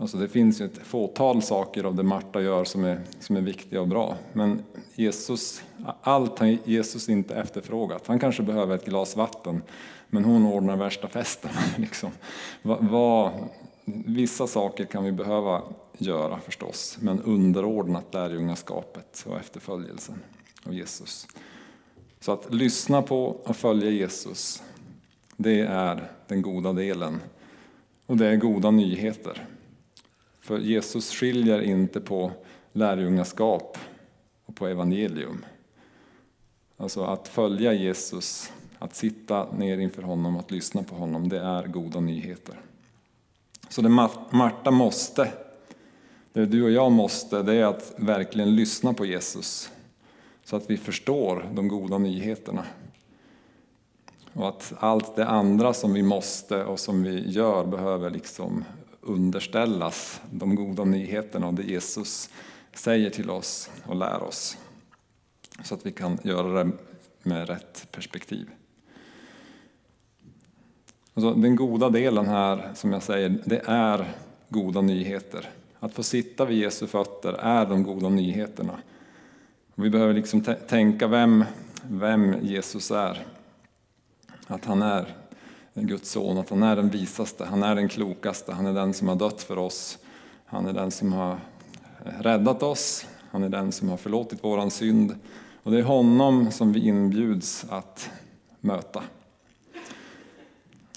Alltså 0.00 0.16
det 0.16 0.28
finns 0.28 0.60
ju 0.60 0.64
ett 0.64 0.78
fåtal 0.78 1.42
saker 1.42 1.84
av 1.84 1.94
det 1.94 2.02
Marta 2.02 2.40
gör 2.40 2.64
som 2.64 2.84
är, 2.84 3.00
som 3.18 3.36
är 3.36 3.40
viktiga 3.40 3.80
och 3.80 3.88
bra. 3.88 4.16
Men 4.32 4.62
Jesus, 4.94 5.62
allt 6.02 6.38
har 6.38 6.58
Jesus 6.64 7.08
inte 7.08 7.34
efterfrågat. 7.34 8.06
Han 8.06 8.18
kanske 8.18 8.42
behöver 8.42 8.74
ett 8.74 8.84
glas 8.84 9.16
vatten, 9.16 9.62
men 10.08 10.24
hon 10.24 10.46
ordnar 10.46 10.76
värsta 10.76 11.08
festen. 11.08 11.50
Liksom. 11.76 12.10
Va, 12.62 12.78
va, 12.80 13.32
vissa 14.06 14.46
saker 14.46 14.84
kan 14.84 15.04
vi 15.04 15.12
behöva 15.12 15.62
göra 15.98 16.40
förstås, 16.40 16.98
men 17.00 17.22
underordnat 17.22 18.14
lärjungaskapet 18.14 19.24
och 19.28 19.36
efterföljelsen 19.36 20.18
av 20.66 20.74
Jesus. 20.74 21.26
Så 22.20 22.32
att 22.32 22.54
lyssna 22.54 23.02
på 23.02 23.26
och 23.26 23.56
följa 23.56 23.90
Jesus, 23.90 24.62
det 25.36 25.60
är 25.60 26.10
den 26.26 26.42
goda 26.42 26.72
delen. 26.72 27.20
Och 28.06 28.16
det 28.16 28.26
är 28.26 28.36
goda 28.36 28.70
nyheter. 28.70 29.46
För 30.50 30.58
Jesus 30.58 31.10
skiljer 31.10 31.60
inte 31.60 32.00
på 32.00 32.32
lärjungaskap 32.72 33.78
och 34.46 34.56
på 34.56 34.66
evangelium. 34.66 35.44
Alltså 36.76 37.04
att 37.04 37.28
följa 37.28 37.72
Jesus, 37.72 38.52
att 38.78 38.94
sitta 38.94 39.52
ner 39.52 39.78
inför 39.78 40.02
honom, 40.02 40.36
att 40.36 40.50
lyssna 40.50 40.82
på 40.82 40.94
honom, 40.94 41.28
det 41.28 41.40
är 41.40 41.66
goda 41.66 42.00
nyheter. 42.00 42.60
Så 43.68 43.82
det 43.82 43.88
Marta 44.30 44.70
måste, 44.70 45.32
det 46.32 46.46
du 46.46 46.62
och 46.62 46.70
jag 46.70 46.92
måste, 46.92 47.42
det 47.42 47.54
är 47.54 47.64
att 47.64 47.94
verkligen 47.96 48.56
lyssna 48.56 48.94
på 48.94 49.06
Jesus. 49.06 49.70
Så 50.44 50.56
att 50.56 50.70
vi 50.70 50.76
förstår 50.76 51.50
de 51.54 51.68
goda 51.68 51.98
nyheterna. 51.98 52.64
Och 54.32 54.48
att 54.48 54.72
allt 54.78 55.16
det 55.16 55.26
andra 55.26 55.72
som 55.72 55.92
vi 55.92 56.02
måste 56.02 56.64
och 56.64 56.80
som 56.80 57.02
vi 57.02 57.30
gör 57.30 57.64
behöver 57.64 58.10
liksom 58.10 58.64
underställas 59.00 60.20
de 60.30 60.54
goda 60.54 60.84
nyheterna 60.84 61.46
och 61.46 61.54
det 61.54 61.62
Jesus 61.62 62.30
säger 62.74 63.10
till 63.10 63.30
oss 63.30 63.70
och 63.84 63.96
lär 63.96 64.22
oss. 64.22 64.58
Så 65.64 65.74
att 65.74 65.86
vi 65.86 65.92
kan 65.92 66.18
göra 66.22 66.64
det 66.64 66.70
med 67.22 67.48
rätt 67.48 67.88
perspektiv. 67.92 68.50
Alltså, 71.14 71.34
den 71.34 71.56
goda 71.56 71.90
delen 71.90 72.26
här, 72.26 72.70
som 72.74 72.92
jag 72.92 73.02
säger, 73.02 73.38
det 73.44 73.62
är 73.66 74.12
goda 74.48 74.80
nyheter. 74.80 75.48
Att 75.78 75.94
få 75.94 76.02
sitta 76.02 76.44
vid 76.44 76.58
Jesu 76.58 76.86
fötter 76.86 77.32
är 77.32 77.66
de 77.66 77.82
goda 77.82 78.08
nyheterna. 78.08 78.78
Vi 79.74 79.90
behöver 79.90 80.14
liksom 80.14 80.42
tänka 80.68 81.06
vem, 81.06 81.44
vem 81.82 82.34
Jesus 82.42 82.90
är. 82.90 83.26
Att 84.46 84.64
han 84.64 84.82
är 84.82 85.14
Guds 85.86 86.10
son, 86.10 86.38
att 86.38 86.50
han 86.50 86.62
är 86.62 86.76
den 86.76 86.90
visaste, 86.90 87.44
han 87.44 87.62
är 87.62 87.74
den 87.74 87.88
klokaste, 87.88 88.52
han 88.52 88.66
är 88.66 88.72
den 88.72 88.94
som 88.94 89.08
har 89.08 89.16
dött 89.16 89.42
för 89.42 89.58
oss. 89.58 89.98
Han 90.44 90.66
är 90.66 90.72
den 90.72 90.90
som 90.90 91.12
har 91.12 91.40
räddat 92.04 92.62
oss, 92.62 93.06
han 93.30 93.42
är 93.42 93.48
den 93.48 93.72
som 93.72 93.88
har 93.88 93.96
förlåtit 93.96 94.44
våran 94.44 94.70
synd. 94.70 95.16
Och 95.62 95.72
det 95.72 95.78
är 95.78 95.82
honom 95.82 96.50
som 96.50 96.72
vi 96.72 96.86
inbjuds 96.86 97.66
att 97.68 98.10
möta. 98.60 99.02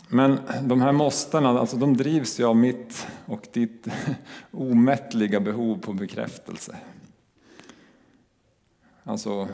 Men 0.08 0.40
de 0.62 0.82
här 0.82 0.92
måstena, 0.92 1.50
alltså 1.50 1.78
de 1.78 1.98
drivs 1.98 2.40
ju 2.40 2.46
av 2.46 2.56
mitt 2.56 3.08
och 3.26 3.48
ditt 3.54 3.88
omättliga 4.52 5.40
behov 5.40 5.78
på 5.78 5.94
bekräftelse. 5.94 6.76
Alltså, 9.04 9.48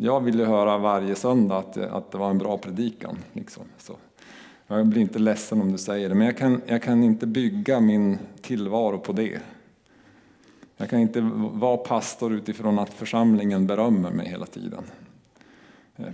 jag 0.00 0.20
vill 0.20 0.38
ju 0.38 0.44
höra 0.44 0.78
varje 0.78 1.14
söndag 1.14 1.56
att, 1.56 1.76
att 1.76 2.10
det 2.10 2.18
var 2.18 2.30
en 2.30 2.38
bra 2.38 2.58
predikan. 2.58 3.18
Liksom. 3.32 3.62
Så. 3.78 3.96
Jag 4.66 4.86
blir 4.86 5.02
inte 5.02 5.18
ledsen 5.18 5.60
om 5.60 5.72
du 5.72 5.78
säger 5.78 6.08
det, 6.08 6.14
men 6.14 6.26
jag 6.26 6.38
kan, 6.38 6.62
jag 6.66 6.82
kan 6.82 7.04
inte 7.04 7.26
bygga 7.26 7.80
min 7.80 8.18
tillvaro 8.42 8.98
på 8.98 9.12
det. 9.12 9.40
Jag 10.76 10.90
kan 10.90 11.00
inte 11.00 11.20
vara 11.52 11.76
pastor 11.76 12.32
utifrån 12.32 12.78
att 12.78 12.90
församlingen 12.90 13.66
berömmer 13.66 14.10
mig 14.10 14.28
hela 14.28 14.46
tiden. 14.46 14.84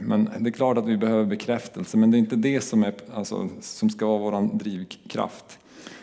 Men 0.00 0.30
det 0.38 0.48
är 0.48 0.52
klart 0.52 0.78
att 0.78 0.86
vi 0.86 0.96
behöver 0.96 1.24
bekräftelse, 1.24 1.96
men 1.96 2.10
det 2.10 2.16
är 2.16 2.18
inte 2.18 2.36
det 2.36 2.60
som, 2.60 2.84
är, 2.84 2.94
alltså, 3.14 3.48
som 3.60 3.90
ska 3.90 4.06
vara 4.06 4.40
vår 4.40 4.58
drivkraft. 4.58 5.58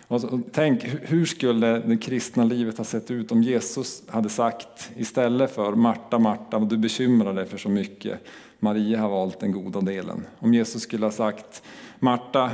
Alltså, 0.09 0.39
tänk, 0.51 0.83
hur 0.83 1.25
skulle 1.25 1.79
det 1.79 1.97
kristna 1.97 2.43
livet 2.43 2.77
ha 2.77 2.85
sett 2.85 3.11
ut 3.11 3.31
om 3.31 3.43
Jesus 3.43 4.03
hade 4.07 4.29
sagt 4.29 4.91
istället 4.95 5.55
för 5.55 5.75
Marta, 5.75 6.19
Marta, 6.19 6.59
du 6.59 6.77
bekymrar 6.77 7.33
dig 7.33 7.45
för 7.45 7.57
så 7.57 7.69
mycket. 7.69 8.19
Maria 8.59 8.99
har 8.99 9.09
valt 9.09 9.39
den 9.39 9.51
goda 9.51 9.81
delen. 9.81 10.25
Om 10.39 10.53
Jesus 10.53 10.81
skulle 10.81 11.05
ha 11.05 11.11
sagt 11.11 11.63
Marta, 11.99 12.51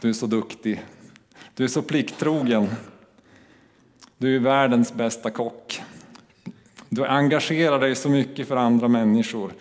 du 0.00 0.08
är 0.08 0.12
så 0.12 0.26
duktig. 0.26 0.82
Du 1.54 1.64
är 1.64 1.68
så 1.68 1.82
plikttrogen. 1.82 2.68
Du 4.18 4.36
är 4.36 4.40
världens 4.40 4.92
bästa 4.92 5.30
kock. 5.30 5.82
Du 6.88 7.06
engagerar 7.06 7.80
dig 7.80 7.94
så 7.94 8.08
mycket 8.08 8.48
för 8.48 8.56
andra 8.56 8.88
människor. 8.88 9.52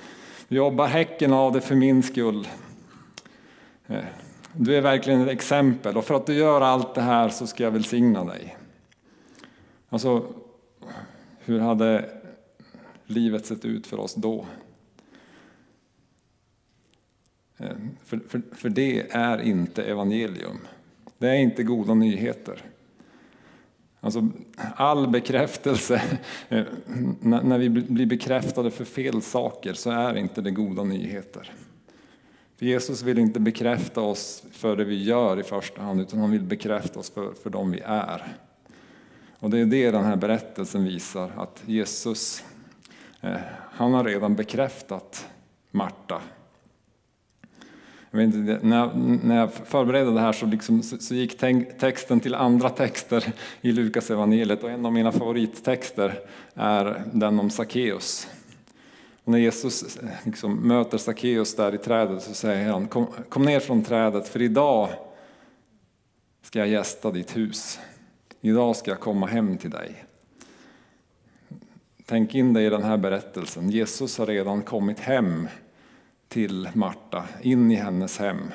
Du 0.48 0.56
jobbar 0.56 0.88
häcken 0.88 1.34
av 1.34 1.52
dig 1.52 1.62
för 1.62 1.75
min 1.75 2.04
skull. 2.04 2.48
Eh, 3.88 4.04
du 4.56 4.76
är 4.76 4.82
verkligen 4.82 5.22
ett 5.22 5.30
exempel 5.30 5.98
och 5.98 6.06
för 6.06 6.16
att 6.16 6.26
du 6.26 6.34
gör 6.34 6.62
allt 6.62 6.96
det 6.96 7.02
här 7.02 7.30
så 7.30 7.48
ska 7.48 7.64
jag 7.64 7.72
välsigna 7.72 8.26
dig. 8.26 8.58
Alltså, 9.90 10.34
hur 11.40 11.60
hade 11.60 12.10
livet 13.06 13.46
sett 13.46 13.66
ut 13.66 13.88
för 13.88 14.00
oss 14.00 14.16
då? 14.16 14.46
Eh, 17.58 17.68
för, 18.04 18.20
för, 18.28 18.42
för 18.56 18.70
det 18.70 19.12
är 19.12 19.42
inte 19.42 19.84
evangelium. 19.84 20.58
Det 21.18 21.30
är 21.30 21.36
inte 21.36 21.64
goda 21.64 21.94
nyheter. 21.94 22.62
Alltså, 24.00 24.30
all 24.76 25.08
bekräftelse, 25.08 26.02
eh, 26.50 26.64
när 27.22 27.58
vi 27.58 27.70
blir 27.70 28.06
bekräftade 28.06 28.72
för 28.72 28.86
fel 28.86 29.22
saker 29.22 29.74
så 29.74 29.92
är 29.92 30.18
inte 30.18 30.42
det 30.42 30.52
goda 30.52 30.84
nyheter. 30.84 31.52
För 32.58 32.66
Jesus 32.66 33.02
vill 33.02 33.20
inte 33.20 33.40
bekräfta 33.40 34.02
oss 34.02 34.44
för 34.52 34.76
det 34.76 34.84
vi 34.84 35.04
gör 35.04 35.40
i 35.40 35.44
första 35.44 35.82
hand, 35.82 36.02
utan 36.02 36.20
han 36.20 36.32
vill 36.32 36.44
bekräfta 36.44 37.00
oss 37.00 37.10
för, 37.10 37.34
för 37.34 37.50
dem 37.50 37.72
vi 37.72 37.80
är. 37.86 38.38
Och 39.40 39.50
det 39.50 39.60
är 39.60 39.66
det 39.66 39.92
den 39.92 40.06
här 40.06 40.16
berättelsen 40.16 40.84
visar, 40.84 41.32
att 41.38 41.64
Jesus, 41.66 42.44
eh, 43.22 43.38
han 43.72 43.94
har 43.94 44.04
redan 44.04 44.36
bekräftat 44.36 45.28
Marta 45.72 46.22
jag 48.14 48.18
vet 48.18 48.36
inte, 48.36 48.60
när, 48.62 48.78
jag, 48.78 48.92
när 49.24 49.38
jag 49.38 49.54
förberedde 49.54 50.14
det 50.14 50.20
här 50.20 50.32
så, 50.32 50.46
liksom, 50.46 50.84
så, 50.84 50.98
så 50.98 51.16
gick 51.16 51.38
texten 51.80 52.20
till 52.20 52.36
andra 52.36 52.70
texter 52.70 53.34
i 53.62 53.72
Lukas 53.72 54.12
evangeliet 54.12 54.64
och 54.64 54.70
en 54.70 54.86
av 54.86 54.94
mina 54.94 55.12
favorittexter 55.12 56.20
är 56.56 57.04
den 57.14 57.40
om 57.40 57.50
Sackeus. 57.50 58.28
Och 59.24 59.32
när 59.32 59.39
Jesus 59.39 59.98
eh, 59.98 60.10
liksom 60.24 60.56
möter 60.56 60.98
Sackeus 60.98 61.56
där 61.56 61.75
i 61.75 61.77
trädet 61.77 62.24
så 62.24 62.34
säger 62.34 62.72
han 62.72 62.88
kom, 62.88 63.08
kom 63.30 63.46
ner 63.46 63.60
från 63.60 63.84
trädet 63.84 64.27
för 64.27 64.42
idag 64.42 64.89
ska 66.42 66.60
jag 66.60 66.68
gästa 66.68 67.12
ditt 67.12 67.38
hus. 67.38 67.80
Idag 68.42 68.75
ska 68.75 68.92
jag 68.92 69.00
komma 69.00 69.25
hem 69.25 69.58
till 69.58 69.70
dig. 69.70 70.06
Tänk 72.06 72.36
in 72.36 72.53
dig 72.53 72.65
i 72.65 72.70
den 72.70 72.84
här 72.84 72.98
berättelsen. 72.98 73.70
Jesus 73.70 74.18
har 74.18 74.25
redan 74.25 74.62
kommit 74.62 75.00
hem 75.00 75.48
till 76.27 76.70
Marta, 76.74 77.24
in 77.42 77.72
i 77.72 77.75
hennes 77.75 78.20
hem. 78.20 78.51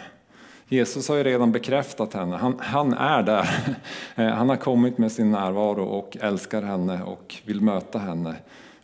Jesus 0.68 1.08
har 1.08 1.16
ju 1.16 1.25
redan 1.25 1.52
bekräftat 1.52 2.14
henne, 2.14 2.37
han, 2.37 2.58
han 2.58 2.92
är 2.92 3.22
där. 3.22 3.48
Eh, 4.14 4.28
han 4.28 4.48
har 4.48 4.56
kommit 4.56 4.98
med 4.98 5.12
sin 5.12 5.30
närvaro 5.30 5.84
och 5.84 6.16
älskar 6.20 6.62
henne 6.62 7.02
och 7.02 7.37
vill 7.44 7.60
möta 7.60 7.98
henne 7.98 8.34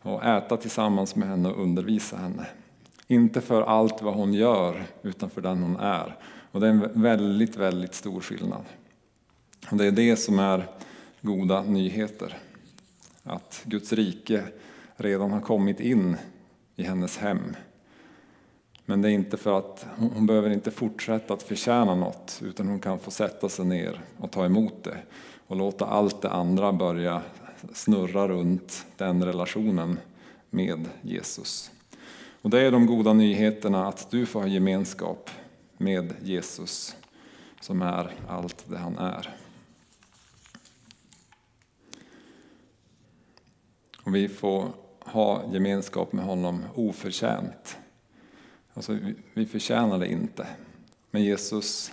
och 0.05 0.25
äta 0.25 0.57
tillsammans 0.57 1.17
med 1.17 1.29
henne 1.29 1.49
och 1.49 1.63
undervisa 1.63 2.17
henne. 2.17 2.47
Inte 3.07 3.41
för 3.41 3.63
allt 3.63 4.03
vad 4.03 4.15
hon 4.15 4.35
gör, 4.35 4.85
utan 5.03 5.31
för 5.31 5.41
den 5.41 5.63
hon 5.63 5.77
är. 5.77 6.17
Och 6.53 6.61
det 6.61 6.67
är 6.67 6.71
en 6.71 7.03
väldigt, 7.03 7.57
väldigt 7.57 7.95
stor 7.95 8.21
skillnad. 8.21 8.65
Och 9.71 9.77
det 9.77 9.87
är 9.87 9.93
det 9.93 10.17
som 10.17 10.39
är 10.39 10.67
goda 11.21 11.63
nyheter. 11.63 12.37
Att 13.23 13.63
Guds 13.65 13.93
rike 13.93 14.43
redan 14.97 15.31
har 15.31 15.41
kommit 15.41 15.81
in 15.81 16.17
i 16.77 16.83
hennes 16.83 17.19
hem. 17.19 17.57
Men 18.87 19.03
det 19.03 19.09
är 19.09 19.13
inte 19.13 19.37
för 19.37 19.59
att 19.59 19.87
hon 19.97 20.27
behöver 20.27 20.51
inte 20.51 20.71
fortsätta 20.71 21.35
att 21.35 21.43
förtjäna 21.43 21.95
något 21.95 22.41
utan 22.45 22.69
hon 22.69 22.81
kan 22.81 22.99
få 22.99 23.11
sätta 23.11 23.49
sig 23.49 23.65
ner 23.65 24.01
och 24.19 24.31
ta 24.31 24.45
emot 24.45 24.85
det 24.85 24.97
och 25.47 25.57
låta 25.57 25.87
allt 25.87 26.23
det 26.23 26.31
andra 26.31 26.73
börja 26.73 27.23
snurra 27.73 28.29
runt 28.29 28.87
den 28.97 29.25
relationen 29.25 29.99
med 30.51 30.89
Jesus. 31.03 31.71
Och 32.43 32.51
det 32.51 32.61
är 32.61 32.71
de 32.71 32.87
goda 32.87 33.13
nyheterna 33.13 33.89
att 33.89 34.11
du 34.11 34.27
får 34.27 34.41
ha 34.41 34.49
gemenskap 34.49 35.31
med 35.77 36.15
Jesus 36.23 36.97
som 37.61 37.83
är 37.83 38.15
allt 38.29 38.65
det 38.69 38.79
han 38.79 38.99
är. 38.99 39.37
Och 44.05 44.15
vi 44.15 44.29
får 44.29 44.69
ha 45.01 45.53
gemenskap 45.53 46.13
med 46.13 46.25
honom 46.25 46.65
oförtjänt. 46.75 47.77
Alltså, 48.75 48.99
vi 49.35 49.47
förtjänar 49.47 49.99
det 49.99 50.09
inte. 50.09 50.47
Men 51.11 51.23
Jesus 51.23 51.93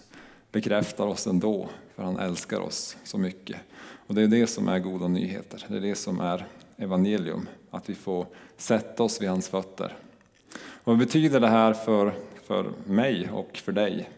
bekräftar 0.51 1.07
oss 1.07 1.27
ändå, 1.27 1.69
för 1.95 2.03
han 2.03 2.19
älskar 2.19 2.59
oss 2.59 2.97
så 3.03 3.17
mycket. 3.17 3.57
Och 4.11 4.15
det 4.15 4.21
är 4.21 4.27
det 4.27 4.47
som 4.47 4.67
är 4.67 4.79
goda 4.79 5.07
nyheter, 5.07 5.65
det 5.67 5.77
är 5.77 5.81
det 5.81 5.95
som 5.95 6.19
är 6.19 6.45
evangelium, 6.77 7.47
att 7.69 7.89
vi 7.89 7.95
får 7.95 8.25
sätta 8.57 9.03
oss 9.03 9.21
vid 9.21 9.29
hans 9.29 9.49
fötter. 9.49 9.95
Och 10.53 10.83
vad 10.83 10.97
betyder 10.97 11.39
det 11.39 11.47
här 11.47 11.73
för, 11.73 12.13
för 12.43 12.71
mig 12.85 13.29
och 13.33 13.57
för 13.57 13.71
dig? 13.71 14.09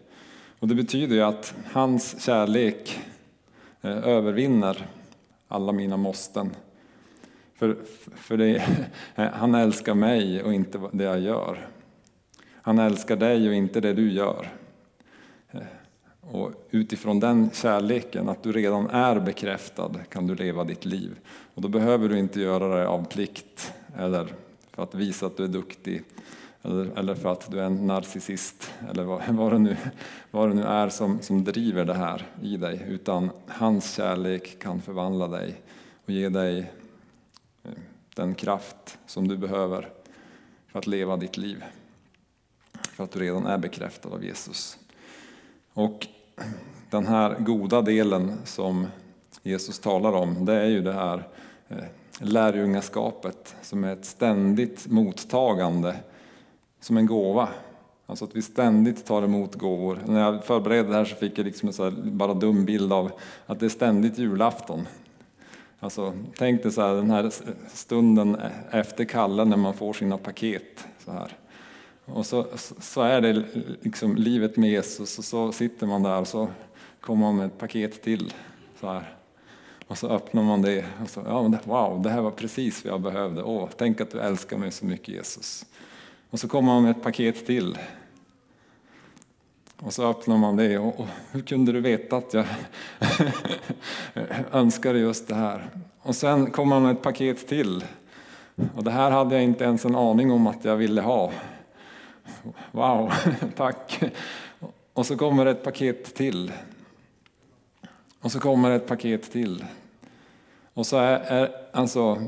Och 0.60 0.68
det 0.68 0.76
betyder 0.76 1.16
ju 1.16 1.22
att 1.22 1.56
hans 1.72 2.22
kärlek 2.22 3.00
eh, 3.82 4.08
övervinner 4.08 4.88
alla 5.48 5.72
mina 5.72 5.98
måsten. 5.98 6.50
För, 7.56 7.78
för 8.16 8.38
det, 8.38 8.64
han 9.34 9.56
älskar 9.56 9.94
mig 9.94 10.44
och 10.44 10.54
inte 10.54 10.82
det 10.92 11.04
jag 11.04 11.20
gör. 11.20 11.68
Han 12.62 12.80
älskar 12.80 13.16
dig 13.16 13.48
och 13.48 13.54
inte 13.54 13.82
det 13.82 13.94
du 13.94 14.12
gör. 14.12 14.63
Och 16.32 16.52
utifrån 16.72 17.20
den 17.20 17.50
kärleken, 17.54 18.30
att 18.30 18.44
du 18.44 18.52
redan 18.52 18.90
är 18.90 19.20
bekräftad, 19.20 19.92
kan 20.10 20.28
du 20.28 20.36
leva 20.36 20.64
ditt 20.64 20.86
liv. 20.86 21.20
Och 21.54 21.62
då 21.62 21.68
behöver 21.68 22.10
du 22.10 22.20
inte 22.20 22.42
göra 22.42 22.80
det 22.80 22.88
av 22.88 23.06
plikt 23.06 23.74
eller 23.98 24.34
för 24.72 24.84
att 24.84 24.96
visa 24.96 25.26
att 25.26 25.38
du 25.38 25.44
är 25.44 25.48
duktig 25.48 26.04
eller, 26.62 27.00
eller 27.00 27.16
för 27.16 27.32
att 27.32 27.52
du 27.52 27.60
är 27.60 27.64
en 27.64 27.88
narcissist 27.88 28.72
eller 28.90 29.04
vad, 29.04 29.22
vad, 29.30 29.52
det, 29.52 29.60
nu, 29.60 29.78
vad 30.32 30.50
det 30.50 30.56
nu 30.56 30.64
är 30.64 30.90
som, 30.90 31.22
som 31.22 31.44
driver 31.44 31.86
det 31.86 31.94
här 31.94 32.28
i 32.42 32.58
dig. 32.58 32.86
Utan 32.88 33.30
hans 33.48 33.96
kärlek 33.96 34.60
kan 34.60 34.82
förvandla 34.82 35.28
dig 35.28 35.62
och 36.06 36.12
ge 36.12 36.30
dig 36.30 36.72
eh, 37.64 37.72
den 38.16 38.36
kraft 38.36 38.98
som 39.06 39.28
du 39.28 39.38
behöver 39.38 39.90
för 40.68 40.80
att 40.80 40.88
leva 40.88 41.18
ditt 41.18 41.38
liv 41.38 41.64
för 42.94 43.04
att 43.04 43.12
du 43.12 43.20
redan 43.20 43.46
är 43.46 43.58
bekräftad 43.58 44.10
av 44.10 44.24
Jesus. 44.24 44.78
Och 45.74 46.08
den 46.90 47.08
här 47.08 47.36
goda 47.40 47.82
delen 47.82 48.38
som 48.46 48.88
Jesus 49.44 49.80
talar 49.80 50.14
om, 50.14 50.46
det 50.46 50.54
är 50.54 50.68
ju 50.68 50.82
det 50.82 50.94
här 50.94 51.28
eh, 51.68 51.78
lärjungaskapet 52.20 53.56
som 53.62 53.84
är 53.84 53.94
ett 53.94 54.06
ständigt 54.06 54.88
mottagande 54.88 55.96
som 56.80 56.98
en 56.98 57.06
gåva. 57.06 57.50
Alltså 58.06 58.26
att 58.26 58.36
vi 58.36 58.42
ständigt 58.42 59.06
tar 59.06 59.24
emot 59.24 59.56
gåvor. 59.56 60.00
När 60.06 60.22
jag 60.22 60.44
förberedde 60.44 60.90
det 60.90 60.96
här 60.96 61.06
så 61.06 61.16
fick 61.16 61.38
jag 61.38 61.46
liksom 61.46 61.68
en 61.68 61.74
så 61.74 61.92
bara 61.92 62.34
dum 62.34 62.66
bild 62.66 62.94
av 62.94 63.12
att 63.46 63.60
det 63.60 63.66
är 63.66 63.70
ständigt 63.70 64.18
julafton. 64.18 64.88
Alltså, 65.80 66.14
tänk 66.38 66.64
dig 66.64 66.72
så 66.72 66.82
här, 66.82 66.96
den 66.96 67.10
här 67.10 67.32
stunden 67.68 68.38
efter 68.72 69.04
Kalle 69.06 69.46
när 69.46 69.58
man 69.58 69.74
får 69.74 69.94
sina 69.94 70.18
paket. 70.18 70.88
Så 71.06 71.12
här. 71.12 71.38
Och 72.06 72.26
så, 72.26 72.46
så 72.80 73.02
är 73.02 73.22
det 73.22 73.44
liksom 73.82 74.16
livet 74.16 74.58
med 74.58 74.70
Jesus 74.70 75.18
och 75.18 75.26
så 75.26 75.52
sitter 75.52 75.88
man 75.88 76.04
där 76.04 76.20
och 76.20 76.28
så 76.28 76.48
kommer 77.02 77.26
man 77.26 77.36
med 77.36 77.46
ett 77.46 77.58
paket 77.58 78.02
till. 78.02 78.34
Så 78.80 78.88
här. 78.88 79.16
Och 79.88 79.98
så 79.98 80.08
öppnar 80.10 80.44
man 80.44 80.62
det 80.62 80.86
och 81.04 81.10
så, 81.10 81.22
ja, 81.26 81.60
wow, 81.64 82.02
det 82.02 82.10
här 82.10 82.22
var 82.22 82.32
precis 82.32 82.86
vad 82.86 82.94
jag 82.94 83.02
behövde. 83.02 83.44
Åh, 83.44 83.70
tänk 83.78 84.02
att 84.02 84.12
du 84.12 84.20
älskar 84.20 84.58
mig 84.58 84.72
så 84.72 84.86
mycket 84.86 85.08
Jesus. 85.08 85.66
Och 86.30 86.40
så 86.40 86.48
kommer 86.48 86.74
man 86.74 86.84
med 86.84 86.92
ett 86.92 87.04
paket 87.04 87.46
till. 87.46 87.78
Och 89.80 89.94
så 89.94 90.10
öppnar 90.10 90.38
man 90.38 90.56
det 90.56 90.78
och, 90.78 91.00
och 91.00 91.08
hur 91.32 91.42
kunde 91.42 91.72
du 91.72 91.82
veta 91.82 92.18
att 92.18 92.34
jag 92.34 92.46
önskade 94.52 95.00
just 95.00 95.28
det 95.28 95.36
här? 95.36 95.70
Och 96.02 96.16
sen 96.16 96.52
kommer 96.52 96.70
man 96.70 96.84
med 96.84 96.92
ett 96.92 97.02
paket 97.02 97.48
till. 97.48 97.84
Och 98.76 98.84
det 98.84 98.92
här 98.92 99.12
hade 99.12 99.36
jag 99.36 99.44
inte 99.44 99.64
ens 99.64 99.86
en 99.86 99.96
aning 99.96 100.32
om 100.32 100.48
att 100.48 100.66
jag 100.66 100.76
ville 100.76 101.02
ha. 101.02 101.32
Wow, 102.72 103.12
tack. 103.56 104.04
Och 104.94 105.06
så 105.06 105.18
kommer 105.18 105.46
ett 105.46 105.64
paket 105.64 106.16
till. 106.16 106.52
Och 108.20 108.32
så 108.32 108.40
kommer 108.40 108.72
ett 108.72 108.88
paket 108.88 109.32
till. 109.32 109.66
Och 110.74 110.86
så 110.86 110.98
är, 110.98 111.20
är 111.20 111.52
alltså, 111.72 112.24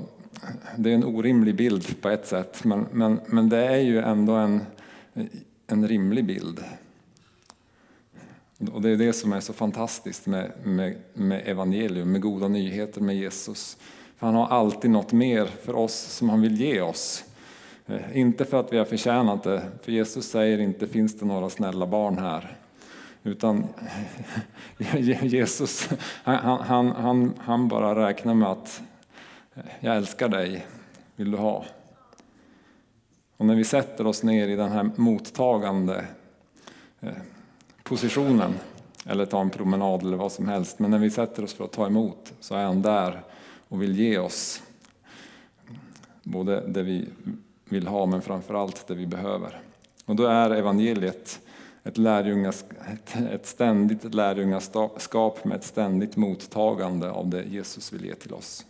det 0.78 0.90
är 0.90 0.96
en 0.96 1.04
orimlig 1.04 1.56
bild 1.56 2.02
på 2.02 2.10
ett 2.10 2.28
sätt, 2.28 2.64
men, 2.64 2.88
men, 2.92 3.20
men 3.28 3.50
det 3.50 3.66
är 3.66 3.80
ju 3.80 4.00
ändå 4.00 4.34
en, 4.34 4.62
en 5.68 5.88
rimlig 5.88 6.26
bild. 6.26 6.64
Och 8.74 8.82
det 8.82 8.90
är 8.90 8.98
det 8.98 9.14
som 9.14 9.34
är 9.34 9.40
så 9.40 9.54
fantastiskt 9.54 10.26
med, 10.26 10.52
med, 10.64 10.98
med 11.14 11.48
evangelium, 11.48 12.12
med 12.12 12.22
goda 12.22 12.48
nyheter 12.48 13.02
med 13.02 13.16
Jesus. 13.16 13.78
För 14.18 14.28
han 14.28 14.36
har 14.36 14.48
alltid 14.48 14.92
något 14.92 15.12
mer 15.12 15.46
för 15.46 15.76
oss 15.76 15.96
som 15.96 16.30
han 16.30 16.42
vill 16.42 16.62
ge 16.62 16.82
oss. 16.82 17.24
Eh, 17.88 18.17
inte 18.17 18.45
för 18.45 18.60
att 18.60 18.74
vi 18.74 18.78
har 18.78 18.86
förtjänat 18.86 19.43
det, 19.43 19.62
för 19.82 19.91
Jesus 19.91 20.30
säger 20.30 20.60
inte 20.60 20.88
finns 20.88 21.19
det 21.19 21.26
några 21.26 21.50
snälla 21.50 21.88
barn 21.88 22.17
här. 22.17 22.58
Utan 23.24 23.67
Jesus, 25.21 25.89
han, 26.24 26.60
han, 26.62 26.91
han, 26.91 27.34
han 27.39 27.67
bara 27.67 28.08
räknar 28.08 28.34
med 28.34 28.50
att 28.50 28.82
jag 29.80 29.95
älskar 29.95 30.30
dig, 30.30 30.65
vill 31.15 31.32
du 31.32 31.38
ha? 31.38 31.65
Och 33.38 33.45
när 33.45 33.56
vi 33.56 33.63
sätter 33.63 34.08
oss 34.08 34.24
ner 34.24 34.48
i 34.48 34.56
den 34.56 34.71
här 34.71 34.89
mottagande 34.95 36.06
eh, 37.00 37.10
positionen, 37.84 38.54
eller 39.06 39.26
ta 39.26 39.41
en 39.41 39.50
promenad 39.50 40.02
eller 40.02 40.17
vad 40.17 40.32
som 40.32 40.48
helst, 40.48 40.80
men 40.80 40.91
när 40.91 41.00
vi 41.00 41.10
sätter 41.10 41.43
oss 41.43 41.54
för 41.54 41.65
att 41.65 41.71
ta 41.71 41.88
emot 41.88 42.34
så 42.39 42.56
är 42.56 42.63
han 42.63 42.82
där 42.82 43.24
och 43.67 43.82
vill 43.82 44.00
ge 44.00 44.17
oss 44.17 44.63
både 46.24 46.67
det 46.67 46.84
vi 46.84 47.10
vill 47.69 47.88
ha, 47.88 48.06
men 48.06 48.21
framför 48.21 48.54
allt 48.54 48.88
det 48.88 48.95
vi 48.95 49.08
behöver. 49.08 49.62
Och 50.06 50.15
då 50.15 50.25
är 50.25 50.49
evangeliet 50.49 51.39
ett, 51.84 51.97
lärjungas, 51.97 52.65
ett, 52.93 53.15
ett 53.32 53.45
ständigt 53.45 54.13
lärjungaskap 54.13 55.45
med 55.45 55.58
ett 55.58 55.63
ständigt 55.63 56.15
mottagande 56.15 57.12
av 57.12 57.30
det 57.30 57.43
Jesus 57.43 57.93
vill 57.93 58.06
ge 58.06 58.15
till 58.15 58.34
oss. 58.34 58.65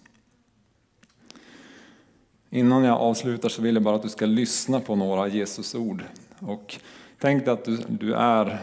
Innan 2.50 2.84
jag 2.84 2.98
avslutar 2.98 3.50
så 3.50 3.62
vill 3.62 3.76
jag 3.76 3.84
bara 3.84 3.96
att 3.96 4.04
du 4.04 4.10
ska 4.10 4.26
lyssna 4.26 4.80
på 4.80 4.96
några 4.96 5.28
Jesusord. 5.28 6.04
Och 6.40 6.76
tänk 7.20 7.46
dig 7.46 7.54
att 7.54 7.66
du, 7.66 7.78
du 7.88 8.14
är 8.14 8.60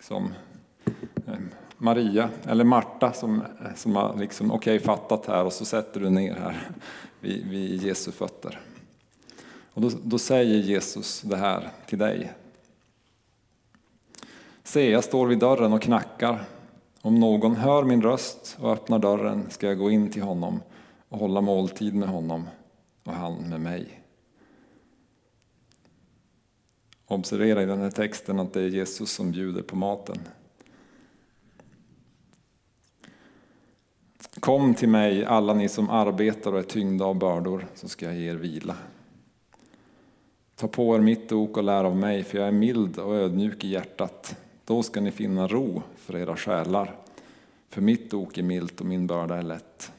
som 0.00 0.34
eh, 1.26 1.34
Maria 1.78 2.28
eller 2.44 2.64
Marta 2.64 3.12
som, 3.12 3.40
eh, 3.40 3.74
som 3.76 3.96
har 3.96 4.16
liksom, 4.18 4.52
okay, 4.52 4.78
fattat 4.78 5.26
här 5.26 5.44
och 5.44 5.52
så 5.52 5.64
sätter 5.64 6.00
du 6.00 6.10
ner 6.10 6.34
här 6.34 6.68
vid, 7.20 7.46
vid 7.46 7.82
Jesu 7.82 8.12
fötter. 8.12 8.60
Och 9.76 9.82
då, 9.82 9.90
då 10.02 10.18
säger 10.18 10.58
Jesus 10.58 11.20
det 11.20 11.36
här 11.36 11.70
till 11.86 11.98
dig. 11.98 12.32
Se, 14.62 14.90
jag 14.90 15.04
står 15.04 15.26
vid 15.26 15.38
dörren 15.38 15.72
och 15.72 15.82
knackar. 15.82 16.44
Om 17.02 17.20
någon 17.20 17.56
hör 17.56 17.84
min 17.84 18.02
röst 18.02 18.56
och 18.60 18.72
öppnar 18.72 18.98
dörren 18.98 19.50
ska 19.50 19.66
jag 19.66 19.78
gå 19.78 19.90
in 19.90 20.10
till 20.10 20.22
honom 20.22 20.60
och 21.08 21.18
hålla 21.18 21.40
måltid 21.40 21.94
med 21.94 22.08
honom 22.08 22.48
och 23.04 23.12
han 23.12 23.48
med 23.48 23.60
mig. 23.60 24.02
Observera 27.06 27.62
i 27.62 27.66
den 27.66 27.80
här 27.80 27.90
texten 27.90 28.40
att 28.40 28.52
det 28.52 28.60
är 28.60 28.68
Jesus 28.68 29.12
som 29.12 29.30
bjuder 29.30 29.62
på 29.62 29.76
maten. 29.76 30.18
Kom 34.40 34.74
till 34.74 34.88
mig 34.88 35.24
alla 35.24 35.54
ni 35.54 35.68
som 35.68 35.90
arbetar 35.90 36.52
och 36.52 36.58
är 36.58 36.62
tyngda 36.62 37.04
av 37.04 37.18
bördor 37.18 37.66
så 37.74 37.88
ska 37.88 38.06
jag 38.06 38.16
ge 38.16 38.30
er 38.30 38.34
vila. 38.34 38.76
Ta 40.56 40.68
på 40.68 40.94
er 40.96 41.00
mitt 41.00 41.32
ok 41.32 41.56
och 41.56 41.64
lär 41.64 41.84
av 41.84 41.96
mig 41.96 42.24
för 42.24 42.38
jag 42.38 42.48
är 42.48 42.52
mild 42.52 42.98
och 42.98 43.14
ödmjuk 43.14 43.64
i 43.64 43.68
hjärtat. 43.68 44.36
Då 44.64 44.82
ska 44.82 45.00
ni 45.00 45.10
finna 45.10 45.48
ro 45.48 45.82
för 45.96 46.16
era 46.16 46.36
själar. 46.36 46.96
För 47.68 47.80
mitt 47.80 48.14
ok 48.14 48.38
är 48.38 48.42
milt 48.42 48.80
och 48.80 48.86
min 48.86 49.06
börda 49.06 49.36
är 49.36 49.42
lätt. 49.42 49.92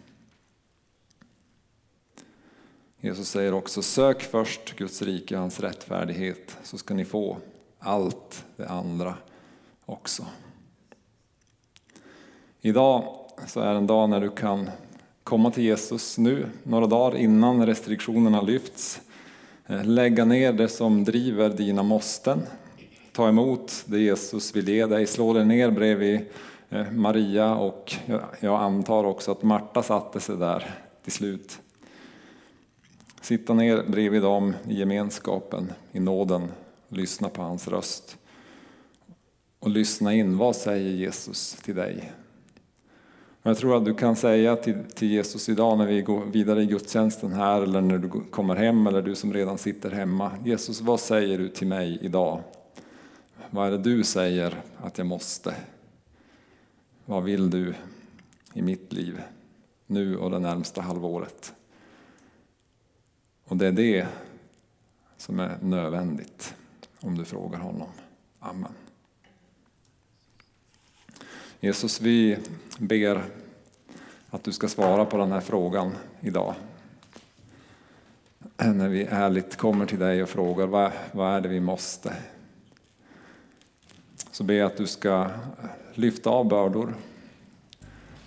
Jesus 3.00 3.30
säger 3.30 3.54
också, 3.54 3.82
sök 3.82 4.22
först 4.22 4.76
Guds 4.76 5.02
rike 5.02 5.36
och 5.36 5.41
hans 5.41 5.60
rättfärdighet 5.60 6.58
så 6.63 6.78
ska 6.78 6.93
ni 6.93 7.06
få 7.06 7.38
allt 7.80 8.46
det 8.56 8.67
andra 8.67 9.15
också. 9.86 10.26
Idag 12.62 13.20
så 13.48 13.60
är 13.60 13.76
en 13.76 13.88
dag 13.88 14.10
när 14.10 14.22
du 14.22 14.30
kan 14.30 14.70
komma 15.24 15.52
till 15.52 15.63
Jesus 15.63 16.17
nu, 16.17 16.50
några 16.63 16.88
dagar 16.88 17.17
innan 17.17 17.65
restriktionerna 17.65 18.41
lyfts. 18.41 19.02
Eh, 19.70 19.86
lägga 19.86 20.26
ner 20.26 20.54
det 20.54 20.68
som 20.68 21.04
driver 21.04 21.50
dina 21.50 21.84
måsten. 21.84 22.42
Ta 23.12 23.30
emot 23.30 23.84
det 23.86 24.00
Jesus 24.00 24.56
vill 24.56 24.70
ge 24.70 24.86
dig. 24.86 25.08
Slå 25.08 25.34
dig 25.34 25.46
ner 25.46 25.72
bredvid 25.72 26.20
eh, 26.70 26.92
Maria 26.92 27.56
och 27.56 27.96
jag 28.40 28.62
antar 28.62 29.04
också 29.04 29.32
att 29.32 29.44
Marta 29.44 29.84
satte 29.84 30.20
sig 30.20 30.38
där 30.38 30.76
till 31.04 31.12
slut. 31.12 31.60
Sitta 33.22 33.54
ner 33.54 33.84
bredvid 33.88 34.22
dem 34.22 34.54
i 34.68 34.80
gemenskapen, 34.80 35.74
i 35.92 36.00
nåden, 36.00 36.52
lyssna 36.90 37.30
på 37.30 37.42
hans 37.42 37.68
röst. 37.68 38.18
Och 39.60 39.70
lyssna 39.70 40.14
in, 40.14 40.38
vad 40.38 40.56
säger 40.56 40.92
Jesus 40.92 41.54
till 41.54 41.76
dig? 41.76 42.12
Jag 43.48 43.58
tror 43.58 43.78
att 43.78 43.86
du 43.86 43.94
kan 43.94 44.16
säga 44.16 44.56
till, 44.56 44.84
till 44.94 45.12
Jesus 45.12 45.50
idag 45.50 45.78
när 45.78 45.86
vi 45.86 46.02
går 46.02 46.26
vidare 46.26 46.64
i 46.64 46.66
gudstjänsten 46.66 47.34
här 47.34 47.62
eller 47.62 47.82
när 47.82 47.98
du 47.98 48.10
kommer 48.10 48.56
hem 48.56 48.88
eller 48.88 49.02
du 49.02 49.16
som 49.16 49.34
redan 49.34 49.58
sitter 49.58 49.92
hemma. 49.92 50.32
Jesus, 50.46 50.82
vad 50.82 51.00
säger 51.00 51.38
du 51.38 51.50
till 51.50 51.68
mig 51.68 51.98
idag? 52.02 52.42
Vad 53.50 53.68
är 53.68 53.72
det 53.72 53.78
du 53.78 54.04
säger 54.04 54.62
att 54.78 54.98
jag 54.98 55.08
måste? 55.08 55.56
Vad 57.06 57.24
vill 57.24 57.50
du 57.50 57.74
i 58.54 58.62
mitt 58.62 58.94
liv 58.94 59.22
nu 59.86 60.18
och 60.18 60.32
det 60.32 60.40
närmsta 60.40 60.82
halvåret? 60.82 61.54
Och 63.46 63.58
det 63.58 63.68
är 63.68 63.72
det 63.72 64.08
som 65.18 65.40
är 65.40 65.58
nödvändigt 65.62 66.56
om 67.00 67.18
du 67.18 67.26
frågar 67.26 67.60
honom. 67.60 67.90
Amen. 68.40 68.87
Jesus, 71.60 72.02
vi 72.02 72.38
ber 72.78 73.24
att 74.30 74.43
du 74.43 74.52
ska 74.52 74.67
svara 74.67 75.06
på 75.06 75.17
den 75.17 75.32
här 75.32 75.39
frågan 75.39 75.91
idag. 76.20 76.56
När 78.58 78.89
vi 78.89 79.04
ärligt 79.04 79.56
kommer 79.56 79.86
till 79.86 80.00
dig 80.00 80.24
och 80.24 80.30
frågar 80.30 80.67
vad, 80.67 80.91
vad 81.12 81.36
är 81.36 81.41
det 81.41 81.50
vi 81.50 81.60
måste? 81.60 82.13
Så 84.32 84.43
ber 84.43 84.54
jag 84.54 84.65
att 84.65 84.78
du 84.78 84.88
ska 84.88 85.30
lyfta 85.93 86.30
av 86.30 86.48
bördor. 86.48 86.96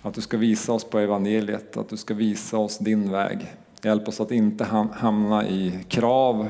Att 0.01 0.13
du 0.13 0.21
ska 0.21 0.37
visa 0.37 0.73
oss 0.73 0.83
på 0.83 0.99
evangeliet, 0.99 1.77
att 1.77 1.89
du 1.89 1.97
ska 1.97 2.13
visa 2.13 2.57
oss 2.57 2.77
din 2.77 3.11
väg. 3.11 3.55
Hjälp 3.81 4.07
oss 4.07 4.21
att 4.21 4.31
inte 4.31 4.63
hamna 4.93 5.47
i 5.47 5.85
krav 5.89 6.49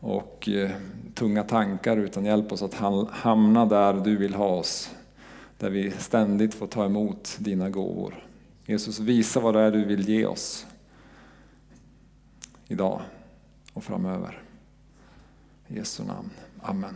och 0.00 0.48
eh, 0.48 0.70
tunga 1.14 1.42
tankar 1.42 1.96
utan 1.96 2.24
hjälp 2.24 2.52
oss 2.52 2.62
att 2.62 2.74
hamna 3.10 3.66
där 3.66 3.94
du 3.94 4.16
vill 4.16 4.34
ha 4.34 4.48
oss 4.48 4.90
där 5.60 5.70
vi 5.70 5.90
ständigt 5.90 6.54
får 6.54 6.66
ta 6.66 6.84
emot 6.84 7.36
dina 7.38 7.70
gåvor. 7.70 8.24
Jesus, 8.66 8.98
visa 8.98 9.40
vad 9.40 9.54
det 9.54 9.60
är 9.60 9.70
du 9.70 9.84
vill 9.84 10.08
ge 10.08 10.26
oss 10.26 10.66
idag 12.68 13.02
och 13.72 13.84
framöver. 13.84 14.42
I 15.68 15.76
Jesu 15.76 16.04
namn. 16.04 16.30
Amen. 16.62 16.94